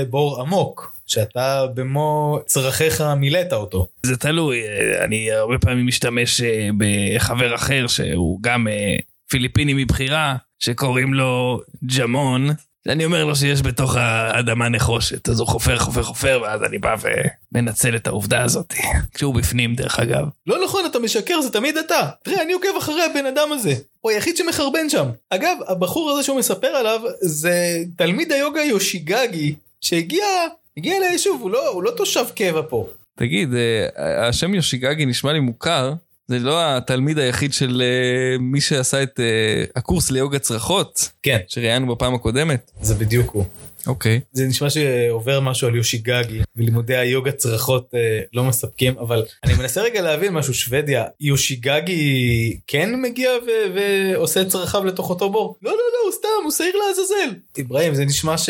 [0.10, 0.95] בור עמוק.
[1.06, 3.88] שאתה במו צרכיך מילאת אותו.
[4.04, 8.96] זה תלוי, אה, אני הרבה פעמים משתמש אה, בחבר אחר שהוא גם אה,
[9.30, 11.62] פיליפיני מבחירה, שקוראים לו
[11.98, 12.50] ג'מון.
[12.90, 16.96] אני אומר לו שיש בתוך האדמה נחושת, אז הוא חופר, חופר, חופר, ואז אני בא
[17.52, 18.74] ומנצל את העובדה הזאת.
[19.14, 20.26] כשהוא בפנים, דרך אגב.
[20.48, 22.10] לא נכון, אתה משקר, זה תמיד אתה.
[22.24, 23.74] תראה, אני עוקב אחרי הבן אדם הזה.
[24.02, 25.06] הוא היחיד שמחרבן שם.
[25.30, 30.26] אגב, הבחור הזה שהוא מספר עליו, זה תלמיד היוגה יושיגגי, שהגיע
[30.78, 32.88] הגיע ליישוב, לא, הוא לא תושב קבע פה.
[33.16, 35.94] תגיד, אה, השם יושיגגי נשמע לי מוכר.
[36.28, 41.10] זה לא התלמיד היחיד של uh, מי שעשה את uh, הקורס ליוגה צרחות?
[41.24, 41.38] כן.
[41.48, 42.72] שראיינו בפעם הקודמת?
[42.82, 43.46] זה בדיוק הוא.
[43.88, 44.18] אוקיי.
[44.18, 44.28] Okay.
[44.32, 47.98] זה נשמע שעובר משהו על יושיגגי, ולימודי היוגה צרחות uh,
[48.34, 54.48] לא מספקים, אבל אני מנסה רגע להבין משהו, שוודיה, יושיגגי כן מגיע ו- ועושה את
[54.48, 55.58] צרכיו לתוך אותו בור?
[55.62, 57.40] לא, לא, לא, הוא סתם, הוא שעיר לעזאזל.
[57.62, 58.50] אברהים, זה נשמע ש...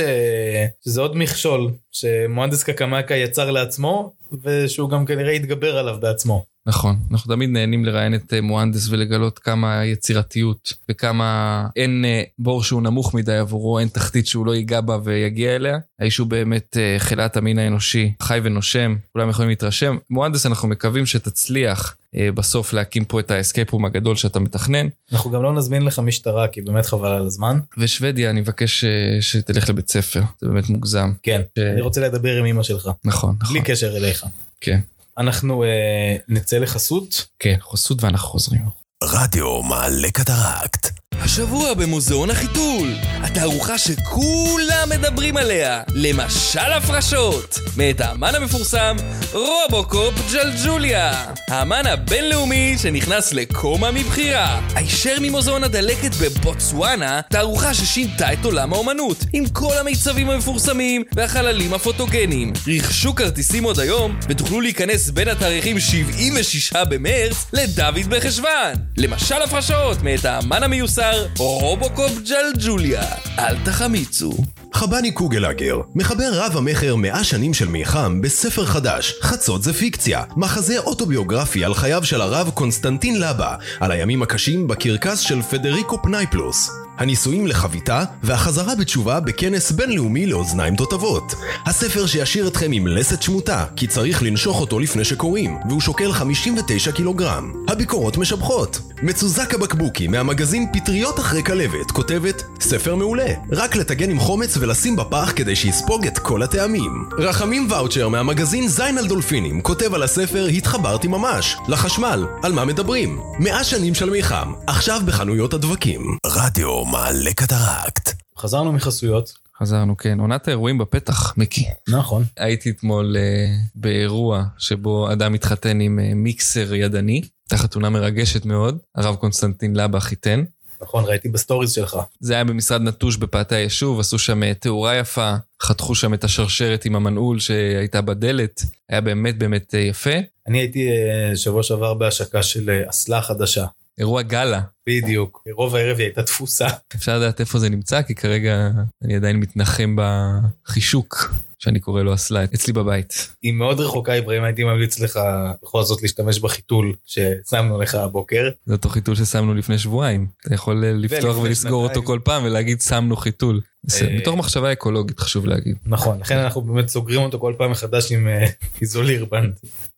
[0.86, 6.55] שזה עוד מכשול שמוהנדס קקמקה יצר לעצמו, ושהוא גם כנראה יתגבר עליו בעצמו.
[6.68, 12.06] נכון, אנחנו תמיד נהנים לראיין את מוהנדס ולגלות כמה יצירתיות וכמה אין
[12.40, 15.78] בור שהוא נמוך מדי עבורו, אין תחתית שהוא לא ייגע בה ויגיע אליה.
[16.00, 19.98] האיש הוא באמת חלאת המין האנושי, חי ונושם, כולם יכולים להתרשם.
[20.10, 21.96] מוהנדס, אנחנו מקווים שתצליח
[22.36, 24.88] בסוף להקים פה את ה escape room הגדול שאתה מתכנן.
[25.12, 27.60] אנחנו גם לא נזמין לך משטרה, כי באמת חבל על הזמן.
[27.78, 28.86] ושוודיה, אני מבקש
[29.22, 31.12] שתלך לבית ספר, זה באמת מוגזם.
[31.24, 31.60] כן, ש...
[31.60, 32.90] אני רוצה לדבר עם אמא שלך.
[33.06, 33.54] נכון, נכון.
[33.54, 34.26] בלי קשר אליך.
[34.62, 34.80] כן.
[35.18, 37.28] אנחנו אה, נצא לחסות.
[37.40, 38.85] כן, חסות ואנחנו חוזרים.
[39.04, 40.90] רדיו מעלה קטרקט.
[41.20, 42.88] השבוע במוזיאון החיתול,
[43.22, 48.96] התערוכה שכולם מדברים עליה, למשל הפרשות, מאת האמן המפורסם
[49.34, 58.74] רובוקופ ג'לג'וליה, האמן הבינלאומי שנכנס לקומה מבחירה, הישר ממוזיאון הדלקת בבוטסואנה, תערוכה ששינתה את עולם
[58.74, 62.54] האומנות, עם כל המיצבים המפורסמים והחללים הפוטוגנים.
[62.68, 68.74] רכשו כרטיסים עוד היום, ותוכלו להיכנס בין התאריכים 76 במרץ לדוד בחשוון.
[68.98, 73.04] למשל הפרשות, מאת האמן המיוסר רובוקופ ג'לג'וליה.
[73.40, 74.34] אל תחמיצו.
[74.74, 80.80] חבני קוגלאגר מחבר רב המכר 100 שנים של מיחם בספר חדש, חצות זה פיקציה, מחזה
[80.80, 86.85] אוטוביוגרפי על חייו של הרב קונסטנטין לבה, על הימים הקשים בקרקס של פדריקו פנייפלוס.
[86.98, 91.36] הניסויים לחביתה והחזרה בתשובה בכנס בינלאומי לאוזניים תותבות.
[91.66, 96.92] הספר שישאיר אתכם עם לסת שמוטה, כי צריך לנשוך אותו לפני שקוראים, והוא שוקל 59
[96.92, 97.54] קילוגרם.
[97.68, 98.80] הביקורות משבחות.
[99.04, 105.34] מצוזק הבקבוקי מהמגזין פטריות אחרי כלבת כותבת ספר מעולה, רק לטגן עם חומץ ולשים בפח
[105.36, 107.10] כדי שיספוג את כל הטעמים.
[107.18, 113.20] רחמים ואוצ'ר מהמגזין זין על דולפינים כותב על הספר התחברתי ממש, לחשמל, על מה מדברים.
[113.40, 116.18] מאה שנים של מיחם, עכשיו בחנויות הדבקים.
[116.26, 118.14] רדיו מעלה קטרקט.
[118.38, 119.34] חזרנו מחסויות.
[119.60, 120.20] חזרנו, כן.
[120.20, 121.66] עונת האירועים בפתח, מיקי.
[121.90, 122.24] נכון.
[122.38, 128.78] הייתי אתמול uh, באירוע שבו אדם התחתן עם uh, מיקסר ידני, הייתה חתונה מרגשת מאוד,
[128.96, 130.44] הרב קונסטנטין לבה חיתן.
[130.82, 131.98] נכון, ראיתי ב stories שלך.
[132.20, 136.86] זה היה במשרד נטוש בפאתי היישוב, עשו שם אה, תאורה יפה, חתכו שם את השרשרת
[136.86, 140.16] עם המנעול שהייתה בדלת, היה באמת באמת אה, יפה.
[140.48, 143.66] אני הייתי אה, שבוע שעבר בהשקה של אה, אסלה חדשה.
[144.00, 145.44] אירוע גאלה, בדיוק.
[145.52, 146.68] רוב הערב היא הייתה תפוסה.
[146.96, 148.70] אפשר לדעת איפה זה נמצא, כי כרגע
[149.04, 151.34] אני עדיין מתנחם בחישוק,
[151.66, 153.32] שאני קורא לו אסלה, אצלי בבית.
[153.42, 155.20] היא מאוד רחוקה, אברהים, הייתי ממליץ לך
[155.64, 158.50] בכל זאת להשתמש בחיתול ששמנו לך הבוקר.
[158.66, 160.28] זה אותו חיתול ששמנו לפני שבועיים.
[160.42, 162.04] אתה יכול אה, לפתוח ולסגור אותו.
[162.04, 163.62] כל פעם ולהגיד שמנו חיתול.
[163.84, 165.76] בסדר, אה, מתוך מחשבה אקולוגית חשוב להגיד.
[165.86, 168.46] נכון, לכן אנחנו באמת סוגרים אותו כל פעם מחדש עם אה,
[168.82, 169.54] איזולירבנד.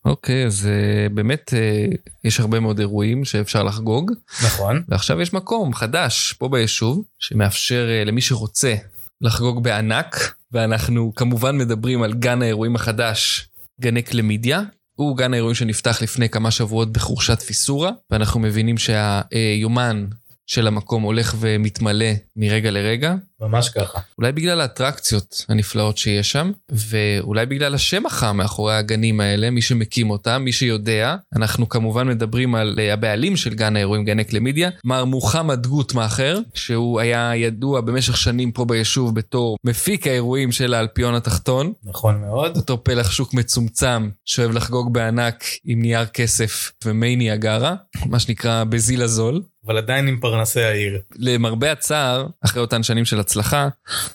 [0.06, 1.86] אוקיי, אז אה, באמת אה,
[2.23, 4.12] יש הרבה מאוד אירועים שאפשר לחגוג,
[4.45, 4.84] נכון.
[4.88, 8.75] ועכשיו יש מקום חדש פה ביישוב, שמאפשר אה, למי שרוצה
[9.21, 13.49] לחגוג בענק, ואנחנו כמובן מדברים על גן האירועים החדש,
[13.81, 14.62] גני קלמידיה.
[14.95, 20.05] הוא גן האירועים שנפתח לפני כמה שבועות בחורשת פיסורה, ואנחנו מבינים שהיומן
[20.47, 22.05] של המקום הולך ומתמלא
[22.36, 23.15] מרגע לרגע.
[23.41, 23.99] ממש ככה.
[24.17, 30.10] אולי בגלל האטרקציות הנפלאות שיש שם, ואולי בגלל השם החם מאחורי הגנים האלה, מי שמקים
[30.10, 31.15] אותם, מי שיודע.
[31.36, 36.99] אנחנו כמובן מדברים על אה, הבעלים של גן האירועים, גני קלמידיה, מר מוחמד גוטמאכר, שהוא
[36.99, 41.73] היה ידוע במשך שנים פה ביישוב בתור מפיק האירועים של האלפיון התחתון.
[41.83, 42.57] נכון מאוד.
[42.57, 49.01] אותו פלח שוק מצומצם שאוהב לחגוג בענק עם נייר כסף ומי ניאגרה, מה שנקרא בזיל
[49.01, 49.41] הזול.
[49.67, 51.01] אבל עדיין עם פרנסי העיר.
[51.15, 53.67] למרבה הצער, אחרי אותן שנים של הצלחה,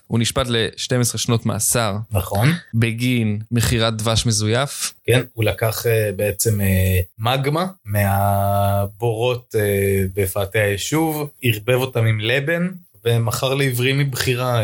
[0.07, 2.49] הוא נשפט ל-12 שנות מאסר נכון.
[2.75, 4.95] בגין מכירת דבש מזויף.
[5.07, 12.69] כן, הוא לקח אה, בעצם אה, מגמה מהבורות אה, בפאתי היישוב, ערבב אותם עם לבן,
[13.05, 14.61] ומכר לעברים מבחירה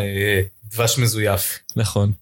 [0.70, 1.58] דבש מזויף.
[1.76, 2.12] נכון.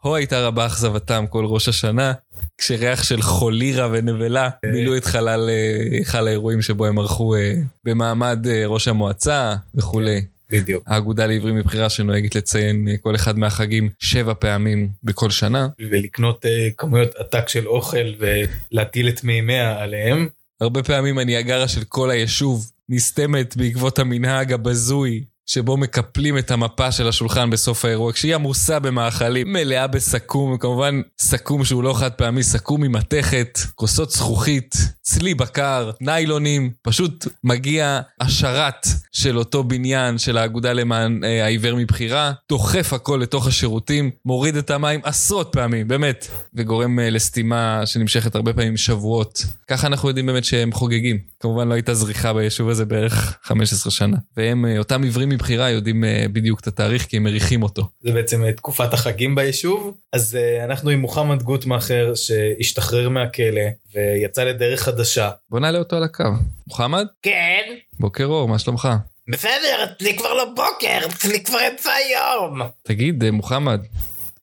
[0.00, 2.12] הו הייתה רבה אכזבתם כל ראש השנה,
[2.58, 8.46] כשריח של חולירה ונבלה מילאו את חלל אה, היכל האירועים שבו הם ערכו אה, במעמד
[8.46, 10.22] אה, ראש המועצה וכולי.
[10.52, 10.84] בדיוק.
[10.86, 15.68] האגודה לעברים מבחירה שנוהגת לציין אה, כל אחד מהחגים שבע פעמים בכל שנה.
[15.78, 20.28] ולקנות אה, כמויות עתק של אוכל ולהטיל את מימיה עליהם.
[20.60, 27.08] הרבה פעמים הניאגרה של כל היישוב נסתמת בעקבות המנהג הבזוי שבו מקפלים את המפה של
[27.08, 32.80] השולחן בסוף האירוע, כשהיא עמוסה במאכלים, מלאה בסכו"ם, וכמובן סכו"ם שהוא לא חד פעמי, סכו"ם
[32.80, 41.24] ממתכת, כוסות זכוכית, צלי בקר, ניילונים, פשוט מגיע השרת של אותו בניין של האגודה למען
[41.24, 47.10] אה, העיוור מבחירה, דוחף הכל לתוך השירותים, מוריד את המים עשרות פעמים, באמת, וגורם אה,
[47.10, 49.44] לסתימה שנמשכת הרבה פעמים שבועות.
[49.68, 51.18] ככה אנחנו יודעים באמת שהם חוגגים.
[51.40, 54.16] כמובן לא הייתה זריחה ביישוב הזה בערך 15 שנה.
[54.36, 57.88] והם, אה, אותם עיוורים מבחירה, יודעים אה, בדיוק את התאריך כי הם מריחים אותו.
[58.00, 59.96] זה בעצם אה, תקופת החגים ביישוב.
[60.12, 63.62] אז אה, אנחנו עם מוחמד גוטמאכר שהשתחרר מהכלא
[63.94, 65.30] ויצא לדרך חדשה.
[65.50, 66.24] בוא נעלה אותו על הקו.
[66.66, 67.06] מוחמד?
[67.22, 67.62] כן,
[68.00, 68.88] בוקר אור, מה שלומך?
[69.28, 72.60] בסדר, אצלי כבר לא בוקר, אצלי כבר אמצע היום.
[72.82, 73.80] תגיד, אה, מוחמד,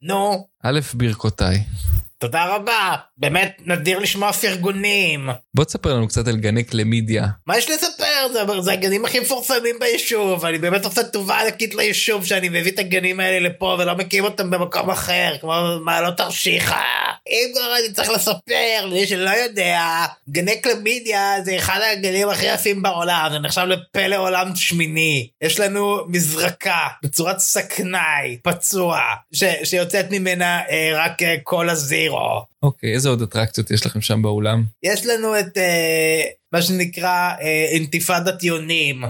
[0.02, 1.58] נו, א', ברכותיי.
[2.20, 5.30] תודה רבה, באמת נדיר לשמוע פרגונים.
[5.54, 7.26] בוא תספר לנו קצת על גני קלמידיה.
[7.48, 8.28] מה יש לספר?
[8.34, 12.80] זה, זה הגנים הכי מפורסמים ביישוב, אני באמת עושה טובה ענקית ליישוב שאני מביא את
[12.80, 15.54] הגנים האלה לפה ולא מקים אותם במקום אחר, כמו
[15.84, 16.82] מעלות תרשיחא.
[17.30, 22.82] אם כבר אני צריך לספר למי שלא יודע, גני קלמידיה זה אחד הגנים הכי יפים
[22.82, 25.30] בעולם, זה נחשב לפלא עולם שמיני.
[25.42, 29.00] יש לנו מזרקה בצורת סכנאי, פצוע,
[29.32, 31.76] ש, שיוצאת ממנה אה, רק אה, קולה
[32.10, 32.42] זירו.
[32.64, 34.64] אוקיי, איזה עוד אטרקציות יש לכם שם באולם?
[34.84, 36.22] יש לנו את אה,
[36.54, 39.04] מה שנקרא אה, אינתיפאדת יונים.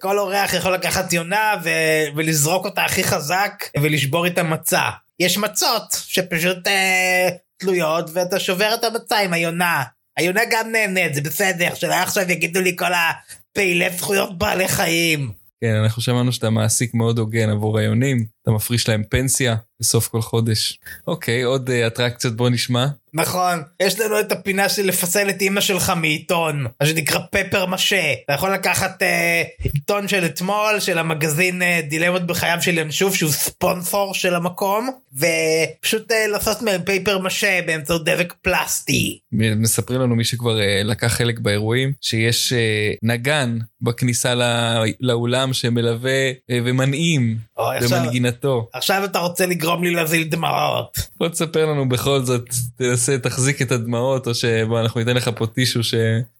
[0.00, 4.82] כל אורח יכול לקחת יונה ו- ולזרוק אותה הכי חזק ולשבור איתה מצה.
[5.20, 9.82] יש מצות שפשוט אה, תלויות ואתה שובר את המצה עם היונה.
[10.16, 15.32] היונה גם נהנית, זה בסדר, שלא עכשיו יגידו לי כל הפעילי זכויות בעלי חיים.
[15.60, 20.22] כן, אנחנו שמענו שאתה מעסיק מאוד הוגן עבור היונים, אתה מפריש להם פנסיה בסוף כל
[20.22, 20.78] חודש.
[21.06, 22.86] אוקיי, עוד אה, אטרקציות בוא נשמע.
[23.14, 28.12] נכון, יש לנו את הפינה של לפסל את אימא שלך מעיתון, מה שנקרא פפר משה.
[28.24, 33.30] אתה יכול לקחת אה, עיתון של אתמול, של המגזין אה, דילמות בחייו של ינשוף, שהוא
[33.30, 39.18] ספונסור של המקום, ופשוט אה, לעשות מהם פייפר משה באמצעות דבק פלסטי.
[39.32, 44.46] מספרים לנו מי שכבר אה, לקח חלק באירועים, שיש אה, נגן בכניסה לא,
[45.00, 47.78] לאולם שמלווה אה, ומנעים אוי,
[48.44, 48.68] במנגינתו.
[48.72, 50.98] עכשיו אתה רוצה לגרום לי להזיל דמעות.
[51.18, 52.44] בוא תספר לנו בכל זאת,
[52.76, 55.94] תנסה, תחזיק את הדמעות, או שבוא אנחנו ניתן לך פה טישו ש...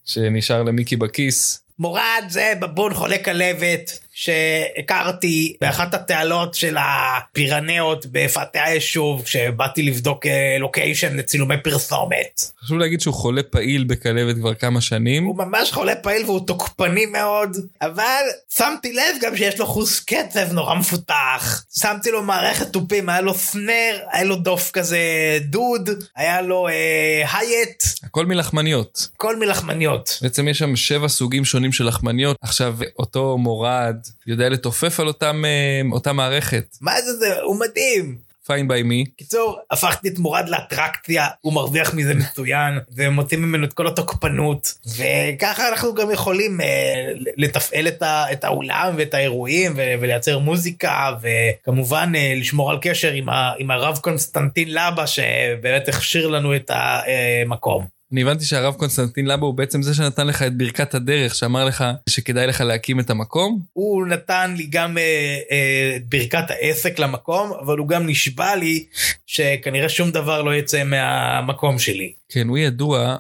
[0.05, 1.63] שנשאר למיקי בכיס.
[1.79, 10.57] מורד זה בבון חולה כלבת שהכרתי באחת התעלות של הפירנאות בפאתי היישוב כשבאתי לבדוק אה,
[10.61, 12.51] לוקיישן לצילומי פרסומת.
[12.65, 15.25] חשוב להגיד שהוא חולה פעיל בכלבת כבר כמה שנים.
[15.25, 18.23] הוא ממש חולה פעיל והוא תוקפני מאוד אבל
[18.55, 23.35] שמתי לב גם שיש לו חוס קצב נורא מפותח שמתי לו מערכת תופים היה לו
[23.35, 24.99] סנר היה לו דוף כזה
[25.41, 29.09] דוד היה לו אה, הייט הכל מלחמניות.
[29.17, 30.19] כל מלחמניות.
[30.23, 32.37] בעצם יש שם שבע סוגים שונים של לחמניות.
[32.43, 33.97] עכשיו, אותו מורד
[34.27, 36.77] יודע לתופף על אותם, אה, אותה מערכת.
[36.81, 38.27] מה זה זה הוא מדהים.
[38.47, 39.05] פיין ביי מי.
[39.17, 45.69] קיצור, הפכתי את מורד לאטרקציה, הוא מרוויח מזה מצוין, ומוצאים ממנו את כל התוקפנות, וככה
[45.69, 52.13] אנחנו גם יכולים אה, לתפעל את, ה, את האולם ואת האירועים, ו, ולייצר מוזיקה, וכמובן
[52.17, 57.96] אה, לשמור על קשר עם, ה, עם הרב קונסטנטין לבה, שבאמת הכשיר לנו את המקום.
[58.13, 61.85] אני הבנתי שהרב קונסטנטין לבו הוא בעצם זה שנתן לך את ברכת הדרך, שאמר לך
[62.09, 63.61] שכדאי לך להקים את המקום.
[63.73, 68.85] הוא נתן לי גם אה, אה, ברכת העסק למקום, אבל הוא גם נשבע לי
[69.27, 72.13] שכנראה שום דבר לא יצא מהמקום שלי.
[72.29, 73.17] כן, הוא ידוע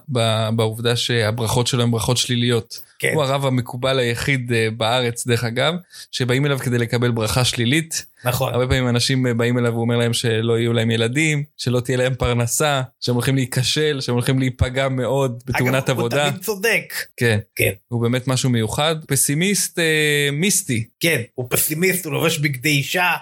[0.52, 2.85] בעובדה שהברכות שלו הן ברכות שליליות.
[2.98, 3.10] כן.
[3.14, 5.74] הוא הרב המקובל היחיד אה, בארץ, דרך אגב,
[6.12, 8.06] שבאים אליו כדי לקבל ברכה שלילית.
[8.24, 8.52] נכון.
[8.52, 11.96] הרבה פעמים אנשים אה, באים אליו, הוא אומר להם שלא יהיו להם ילדים, שלא תהיה
[11.96, 16.22] להם פרנסה, שהם הולכים להיכשל, שהם הולכים להיפגע מאוד בתאונת אגב, עבודה.
[16.22, 16.94] הוא תמיד צודק.
[17.16, 17.38] כן.
[17.56, 17.72] כן.
[17.88, 18.96] הוא באמת משהו מיוחד.
[19.04, 20.84] פסימיסט אה, מיסטי.
[21.00, 23.12] כן, הוא פסימיסט, הוא לובש בגדי אישה,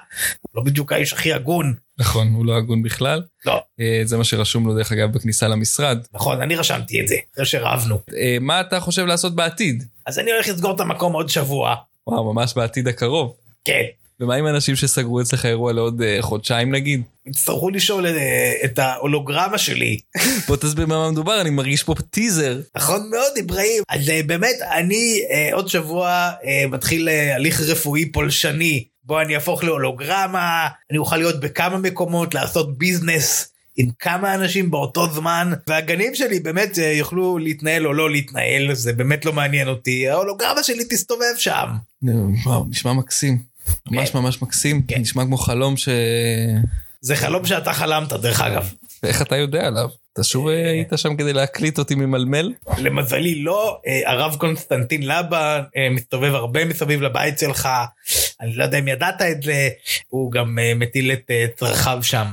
[0.40, 1.74] הוא לא בדיוק האיש הכי הגון.
[1.98, 3.22] נכון, הוא לא הגון בכלל.
[3.46, 5.98] לא, אה, זה מה שרשום לו דרך אגב בכניסה למשרד.
[6.12, 7.98] נכון, אני רשמתי את זה, אחרי שרבנו.
[8.16, 9.84] אה, מה אתה חושב לעשות בעתיד?
[10.06, 11.74] אז אני הולך לסגור את המקום עוד שבוע.
[12.06, 13.34] וואו, ממש בעתיד הקרוב.
[13.64, 13.82] כן.
[14.20, 17.02] ומה עם אנשים שסגרו אצלך אירוע לעוד אה, חודשיים נגיד?
[17.26, 18.06] יצטרכו לשאול
[18.64, 19.98] את ההולוגרמה שלי.
[20.48, 22.60] בוא תסביר במה מדובר, אני מרגיש פה טיזר.
[22.76, 23.82] נכון מאוד, אברהים.
[23.88, 26.30] אז באמת, אני עוד שבוע
[26.70, 33.50] מתחיל הליך רפואי פולשני, בו אני אהפוך להולוגרמה, אני אוכל להיות בכמה מקומות, לעשות ביזנס.
[33.76, 38.92] עם כמה אנשים באותו זמן והגנים שלי באמת אה, יוכלו להתנהל או לא להתנהל זה
[38.92, 41.66] באמת לא מעניין אותי ההולוגרמה שלי תסתובב שם
[42.46, 43.38] וואו, נשמע מקסים.
[43.90, 44.18] ממש כן.
[44.18, 44.82] ממש מקסים.
[44.88, 45.00] כן.
[45.00, 45.88] נשמע כמו חלום ש...
[47.00, 48.72] זה חלום שאתה חלמת דרך אגב
[49.04, 49.88] איך אתה יודע עליו?
[50.12, 52.52] אתה שוב אה, היית שם כדי להקליט אותי ממלמל?
[52.78, 57.68] למזלי לא, אה, הרב קונסטנטין לבה אה, מסתובב הרבה מסביב לבית שלך,
[58.44, 59.68] אני לא יודע אם ידעת את זה,
[60.08, 62.26] הוא גם אה, מטיל את אה, צרכיו שם,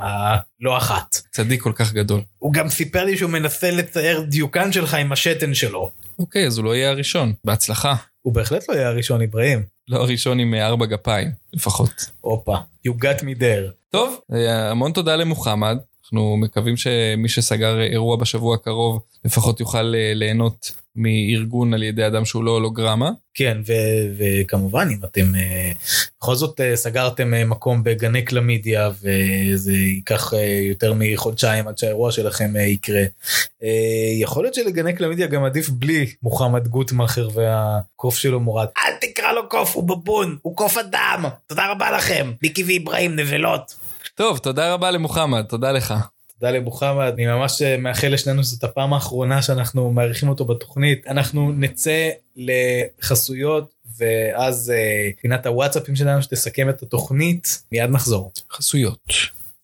[0.61, 1.21] לא אחת.
[1.31, 2.21] צדיק כל כך גדול.
[2.37, 5.91] הוא גם סיפר לי שהוא מנסה לצייר דיוקן שלך עם השתן שלו.
[6.19, 7.33] אוקיי, אז הוא לא יהיה הראשון.
[7.45, 7.95] בהצלחה.
[8.21, 9.63] הוא בהחלט לא יהיה הראשון, אברהים.
[9.87, 12.11] לא הראשון עם אה, ארבע גפיים, לפחות.
[12.21, 12.55] הופה,
[12.87, 13.71] you got me there.
[13.89, 14.19] טוב,
[14.71, 15.77] המון תודה למוחמד.
[16.13, 22.25] אנחנו מקווים שמי שסגר אירוע בשבוע הקרוב לפחות יוכל אה, ליהנות מארגון על ידי אדם
[22.25, 23.09] שהוא לא הולוגרמה.
[23.33, 25.71] כן, ו- וכמובן, אם אתם אה,
[26.19, 30.33] בכל זאת אה, סגרתם מקום בגני קלמידיה, וזה ייקח
[30.69, 33.03] יותר מחודשיים עד שהאירוע שלכם יקרה,
[34.19, 38.67] יכול להיות שלגני קלמידיה גם עדיף בלי מוחמד גוטמאכר והקוף שלו מורד.
[38.77, 41.25] אל תקרא לו קוף, הוא בבון, הוא קוף אדם.
[41.47, 43.80] תודה רבה לכם, מיקי ואיברהים, נבלות.
[44.15, 45.93] טוב, תודה רבה למוחמד, תודה לך.
[46.39, 51.07] תודה למוחמד, אני ממש אה, מאחל לשנינו שזאת הפעם האחרונה שאנחנו מארחים אותו בתוכנית.
[51.07, 58.31] אנחנו נצא לחסויות ואז אה, פינת הוואטסאפים שלנו שתסכם את התוכנית, מיד נחזור.
[58.51, 58.99] חסויות.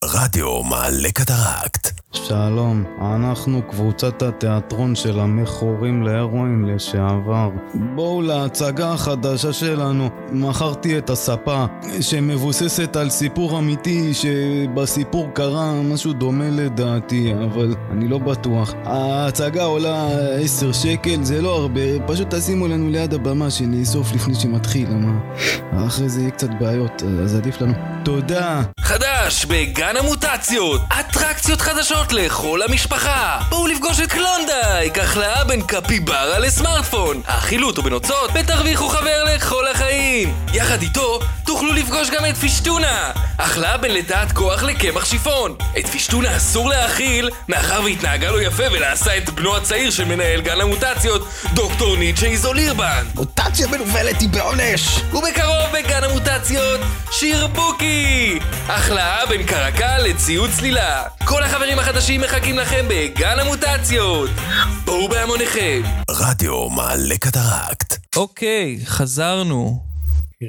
[0.04, 1.92] רדיו מעלה קטרקט.
[2.26, 7.50] שלום, אנחנו קבוצת התיאטרון של המכורים להרואין לשעבר.
[7.96, 10.10] בואו להצגה החדשה שלנו.
[10.32, 11.66] מכרתי את הספה,
[12.02, 18.74] שמבוססת על סיפור אמיתי, שבסיפור קרה משהו דומה לדעתי, אבל אני לא בטוח.
[18.86, 20.08] ההצגה עולה
[20.44, 25.20] 10 שקל, זה לא הרבה, פשוט תשימו לנו ליד הבמה שנאסוף לפני שמתחיל, מה?
[25.88, 27.74] אחרי זה יהיה קצת בעיות, אז עדיף לנו.
[28.06, 28.62] תודה!
[28.80, 30.82] חדש בגן המוטציות!
[31.00, 33.40] אטרקציות חדשות לכל המשפחה!
[33.50, 35.00] בואו לפגוש את קלונדייק!
[35.00, 37.22] החלאה בין קפיברה לסמארטפון!
[37.28, 40.34] האכילו בנוצות ותרוויחו חבר לכל החיים!
[40.54, 43.12] יחד איתו תוכלו לפגוש גם את פישטונה!
[43.40, 45.56] החלאה בין לטעת כוח לקמח שיפון!
[45.80, 50.62] את פישטונה אסור להאכיל מאחר והתנהגה לו יפה ולעשה את בנו הצעיר של מנהל גן
[50.62, 53.06] המוטציות דוקטור ניטשה איזולירבן!
[53.16, 55.02] מוטציה מנוולת היא בעונש!
[55.14, 56.80] ובקרוב בגן המוטציות,
[57.12, 58.40] שיר בוקי!
[58.68, 61.04] החלאה בין קרקל לציוד צלילה.
[61.26, 64.30] כל החברים החדשים מחכים לכם בגן המוטציות.
[64.86, 65.82] בואו בהמוניכם.
[66.10, 68.16] רדיו מעלה קטרקט.
[68.16, 69.84] אוקיי, חזרנו.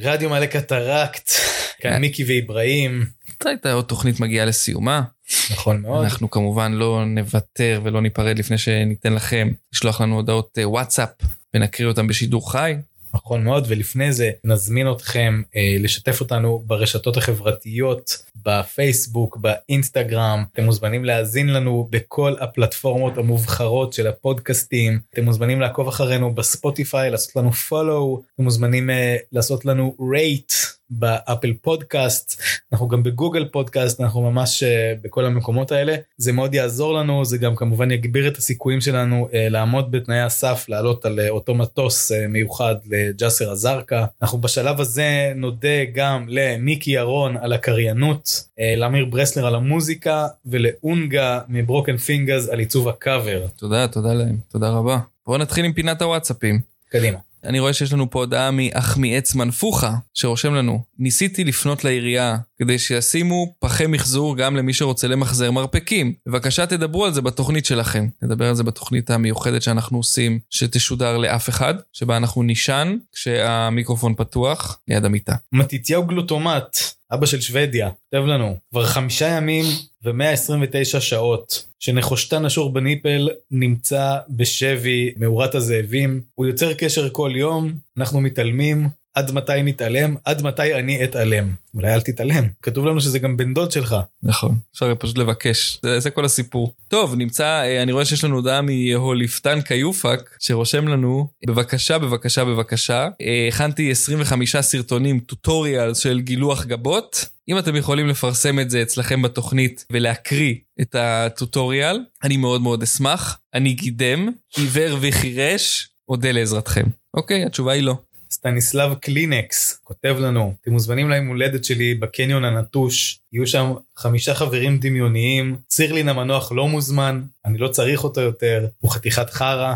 [0.03, 1.31] רדיו מעלה קטרקט,
[1.81, 5.03] כאן מיקי ואיברהים, מתי הייתה עוד תוכנית מגיעה לסיומה?
[5.51, 6.05] נכון מאוד.
[6.05, 11.11] אנחנו כמובן לא נוותר ולא ניפרד לפני שניתן לכם לשלוח לנו הודעות אה, וואטסאפ
[11.55, 12.75] ונקריא אותם בשידור חי.
[13.19, 20.45] נכון מאוד, ולפני זה נזמין אתכם אה, לשתף אותנו ברשתות החברתיות, בפייסבוק, באינסטגרם.
[20.53, 24.99] אתם מוזמנים להאזין לנו בכל הפלטפורמות המובחרות של הפודקאסטים.
[25.15, 28.21] אתם מוזמנים לעקוב אחרינו בספוטיפיי, לעשות לנו follow.
[28.35, 30.78] אתם מוזמנים אה, לעשות לנו rate.
[30.91, 35.97] באפל פודקאסט, אנחנו גם בגוגל פודקאסט, אנחנו ממש אה, בכל המקומות האלה.
[36.17, 40.67] זה מאוד יעזור לנו, זה גם כמובן יגביר את הסיכויים שלנו אה, לעמוד בתנאי הסף,
[40.69, 44.05] לעלות על אה, אותו מטוס מיוחד לג'סר א-זרקא.
[44.23, 51.55] אנחנו בשלב הזה נודה גם למיקי ירון על הקריינות, לאמיר ברסלר על המוזיקה ולאונגה מ
[51.55, 53.47] Broken Fingaz על עיצוב הקאבר.
[53.57, 54.99] תודה, תודה להם, תודה רבה.
[55.27, 56.61] בואו נתחיל עם פינת הוואטסאפים.
[56.89, 57.28] קדימה.
[57.45, 63.55] אני רואה שיש לנו פה הודעה מאחמיאץ מנפוחה, שרושם לנו, ניסיתי לפנות לעירייה כדי שישימו
[63.59, 66.15] פחי מחזור גם למי שרוצה למחזר מרפקים.
[66.27, 68.07] בבקשה תדברו על זה בתוכנית שלכם.
[68.23, 74.81] נדבר על זה בתוכנית המיוחדת שאנחנו עושים, שתשודר לאף אחד, שבה אנחנו נישן כשהמיקרופון פתוח
[74.89, 75.35] ליד המיטה.
[75.53, 76.77] מתתיהו גלוטומט,
[77.13, 79.65] אבא של שוודיה, כותב לנו, כבר חמישה ימים
[80.05, 86.23] ו-129 שעות שנחושתן אשור בניפל נמצא בשבי מאורת הזאבים.
[86.35, 88.89] הוא יוצר קשר כל יום, אנחנו מתעלמים,
[89.19, 90.15] עד מתי נתעלם?
[90.25, 91.49] עד מתי אני אתעלם?
[91.75, 92.45] אולי אל תתעלם.
[92.63, 93.97] כתוב לנו שזה גם בן דוד שלך.
[94.23, 96.75] נכון, אפשר פשוט לבקש, זה, זה כל הסיפור.
[96.89, 103.09] טוב, נמצא, אה, אני רואה שיש לנו הודעה מהוליפטן קיופק, שרושם לנו, בבקשה, בבקשה, בבקשה,
[103.21, 107.29] אה, הכנתי 25 סרטונים, טוטוריאל של גילוח גבות.
[107.49, 112.83] אם אתם יכולים לפרסם את זה אצלכם בתוכנית ולהקריא את ה tutorial, אני מאוד מאוד
[112.83, 113.39] אשמח.
[113.55, 116.85] אני גידם, עיוור וחירש, אודה לעזרתכם.
[117.15, 117.97] אוקיי, התשובה היא לא.
[118.39, 124.79] סטניסלב קלינקס כותב לנו, אתם מוזמנים ליום הולדת שלי בקניון הנטוש, יהיו שם חמישה חברים
[124.79, 129.75] דמיוניים, צירלין המנוח לא מוזמן, אני לא צריך אותו יותר, הוא חתיכת חרא,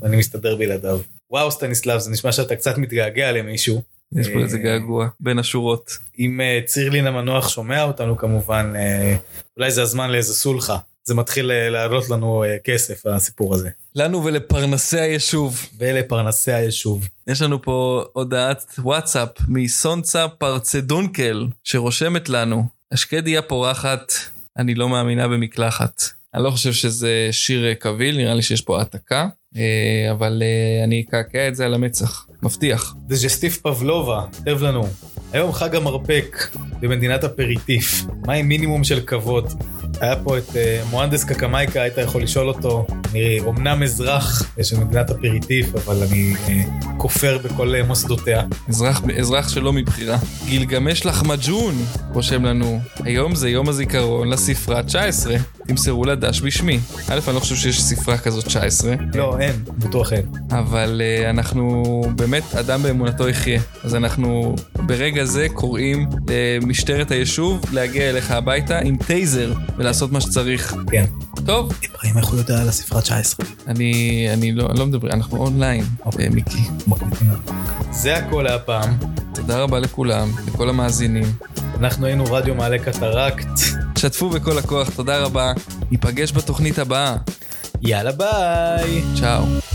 [0.00, 1.00] ואני מסתדר בלעדיו.
[1.30, 3.82] וואו סטניסלב, זה נשמע שאתה קצת מתגעגע למישהו.
[4.16, 5.98] יש פה איזה געגוע בין השורות.
[6.18, 9.16] אם אה, צירלין המנוח שומע אותנו כמובן, אה,
[9.56, 10.78] אולי זה הזמן לאיזה סולחה.
[11.04, 13.70] זה מתחיל אה, לעלות לנו כסף הסיפור הזה.
[13.94, 15.66] לנו ולפרנסי היישוב.
[15.78, 17.08] ולפרנסי היישוב.
[17.26, 24.12] יש לנו פה הודעת וואטסאפ מסונצה פרצדונקל, שרושמת לנו, השקדיה פורחת,
[24.58, 26.02] אני לא מאמינה במקלחת.
[26.34, 29.28] אני לא חושב שזה שיר קביל, נראה לי שיש פה העתקה,
[30.10, 30.42] אבל
[30.84, 32.26] אני אקעקע את זה על המצח.
[32.42, 32.94] מבטיח.
[33.06, 34.86] דג'סטיף פבלובה, כותב לנו,
[35.32, 36.48] היום חג המרפק
[36.80, 39.52] במדינת הפריטיף, מה עם מינימום של כבוד?
[40.00, 40.54] היה פה את uh,
[40.90, 46.86] מואנדס קקמייקה, היית יכול לשאול אותו, אני אומנם אזרח של מדינת הפריטיף, אבל אני uh,
[46.98, 48.42] כופר בכל מוסדותיה.
[48.68, 50.18] אזרח, אזרח שלא מבחירה.
[50.44, 51.74] גילגמש לחמג'ון,
[52.12, 55.36] רושם לנו, היום זה יום הזיכרון לספרה 19,
[55.66, 56.80] תמסרו לדש בשמי.
[57.08, 58.94] א', אני לא חושב שיש ספרה כזאת 19.
[59.14, 60.22] לא, אין, בטוח אין.
[60.50, 61.82] אבל uh, אנחנו
[62.16, 63.60] באמת, אדם באמונתו יחיה.
[63.84, 69.52] אז אנחנו ברגע זה קוראים למשטרת היישוב להגיע אליך הביתה עם טייזר
[69.82, 70.74] ולעשות מה שצריך.
[70.90, 71.04] כן.
[71.46, 71.72] טוב.
[71.90, 73.46] איברהים, איך הוא יודע על הספרה 19?
[73.66, 76.28] אני, אני לא, לא מדבר, אנחנו אונליין, אוקיי.
[76.28, 76.62] מיקי.
[77.90, 78.96] זה הכל להפעם.
[79.34, 81.32] תודה רבה לכולם, לכל המאזינים.
[81.78, 83.48] אנחנו היינו רדיו מעלה קטרקט.
[83.98, 85.52] שתפו בכל הכוח, תודה רבה.
[85.90, 87.16] ניפגש בתוכנית הבאה.
[87.82, 89.02] יאללה ביי!
[89.20, 89.71] צ'או.